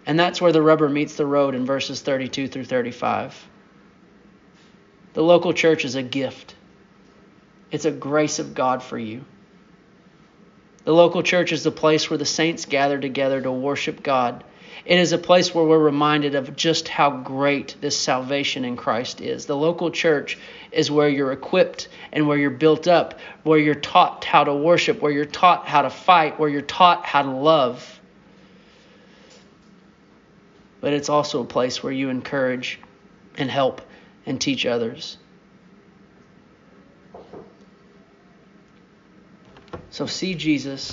And 0.08 0.18
that's 0.18 0.40
where 0.40 0.52
the 0.52 0.62
rubber 0.62 0.88
meets 0.88 1.16
the 1.16 1.26
road 1.26 1.54
in 1.54 1.66
verses 1.66 2.00
32 2.00 2.48
through 2.48 2.64
35. 2.64 3.46
The 5.12 5.22
local 5.22 5.52
church 5.52 5.84
is 5.84 5.96
a 5.96 6.02
gift, 6.02 6.54
it's 7.70 7.84
a 7.84 7.90
grace 7.90 8.38
of 8.38 8.54
God 8.54 8.82
for 8.82 8.98
you. 8.98 9.26
The 10.84 10.94
local 10.94 11.22
church 11.22 11.52
is 11.52 11.62
the 11.62 11.70
place 11.70 12.08
where 12.08 12.16
the 12.16 12.24
saints 12.24 12.64
gather 12.64 12.98
together 12.98 13.42
to 13.42 13.52
worship 13.52 14.02
God. 14.02 14.44
It 14.86 14.98
is 14.98 15.12
a 15.12 15.18
place 15.18 15.54
where 15.54 15.66
we're 15.66 15.78
reminded 15.78 16.34
of 16.34 16.56
just 16.56 16.88
how 16.88 17.10
great 17.10 17.76
this 17.82 17.98
salvation 17.98 18.64
in 18.64 18.76
Christ 18.76 19.20
is. 19.20 19.44
The 19.44 19.56
local 19.56 19.90
church 19.90 20.38
is 20.72 20.90
where 20.90 21.10
you're 21.10 21.32
equipped 21.32 21.88
and 22.12 22.26
where 22.26 22.38
you're 22.38 22.48
built 22.48 22.88
up, 22.88 23.18
where 23.42 23.58
you're 23.58 23.74
taught 23.74 24.24
how 24.24 24.44
to 24.44 24.54
worship, 24.54 25.02
where 25.02 25.12
you're 25.12 25.26
taught 25.26 25.68
how 25.68 25.82
to 25.82 25.90
fight, 25.90 26.40
where 26.40 26.48
you're 26.48 26.62
taught 26.62 27.04
how 27.04 27.20
to 27.20 27.30
love 27.30 27.97
but 30.80 30.92
it's 30.92 31.08
also 31.08 31.42
a 31.42 31.44
place 31.44 31.82
where 31.82 31.92
you 31.92 32.08
encourage 32.08 32.78
and 33.36 33.50
help 33.50 33.82
and 34.26 34.40
teach 34.40 34.66
others. 34.66 35.16
So 39.90 40.06
see 40.06 40.34
Jesus 40.34 40.92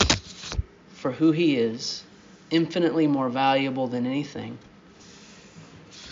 for 0.93 1.11
who 1.11 1.31
he 1.31 1.57
is, 1.57 2.03
infinitely 2.49 3.05
more 3.05 3.29
valuable 3.29 3.87
than 3.87 4.05
anything. 4.05 4.57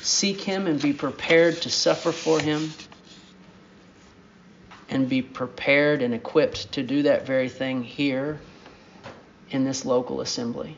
Seek 0.01 0.41
him 0.41 0.67
and 0.67 0.79
be 0.81 0.93
prepared 0.93 1.61
to 1.63 1.69
suffer 1.69 2.11
for 2.11 2.39
him, 2.39 2.71
and 4.89 5.09
be 5.09 5.21
prepared 5.21 6.01
and 6.01 6.13
equipped 6.13 6.73
to 6.73 6.83
do 6.83 7.03
that 7.03 7.25
very 7.25 7.49
thing 7.49 7.83
here 7.83 8.39
in 9.49 9.63
this 9.63 9.85
local 9.85 10.21
assembly. 10.21 10.77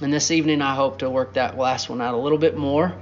And 0.00 0.12
this 0.12 0.30
evening, 0.30 0.62
I 0.62 0.74
hope 0.74 1.00
to 1.00 1.10
work 1.10 1.34
that 1.34 1.58
last 1.58 1.90
one 1.90 2.00
out 2.00 2.14
a 2.14 2.18
little 2.18 2.38
bit 2.38 2.56
more. 2.56 2.94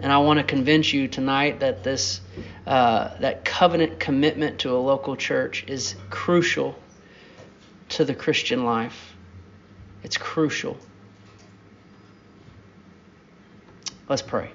And 0.00 0.10
I 0.10 0.18
want 0.18 0.38
to 0.38 0.44
convince 0.44 0.92
you 0.92 1.06
tonight 1.06 1.60
that 1.60 1.84
this 1.84 2.20
uh, 2.66 3.16
that 3.18 3.44
covenant 3.44 4.00
commitment 4.00 4.60
to 4.60 4.74
a 4.74 4.78
local 4.78 5.14
church 5.14 5.64
is 5.68 5.94
crucial 6.10 6.74
to 7.90 8.04
the 8.04 8.14
Christian 8.14 8.64
life. 8.64 9.14
It's 10.02 10.16
crucial. 10.16 10.76
Let's 14.08 14.22
pray. 14.22 14.50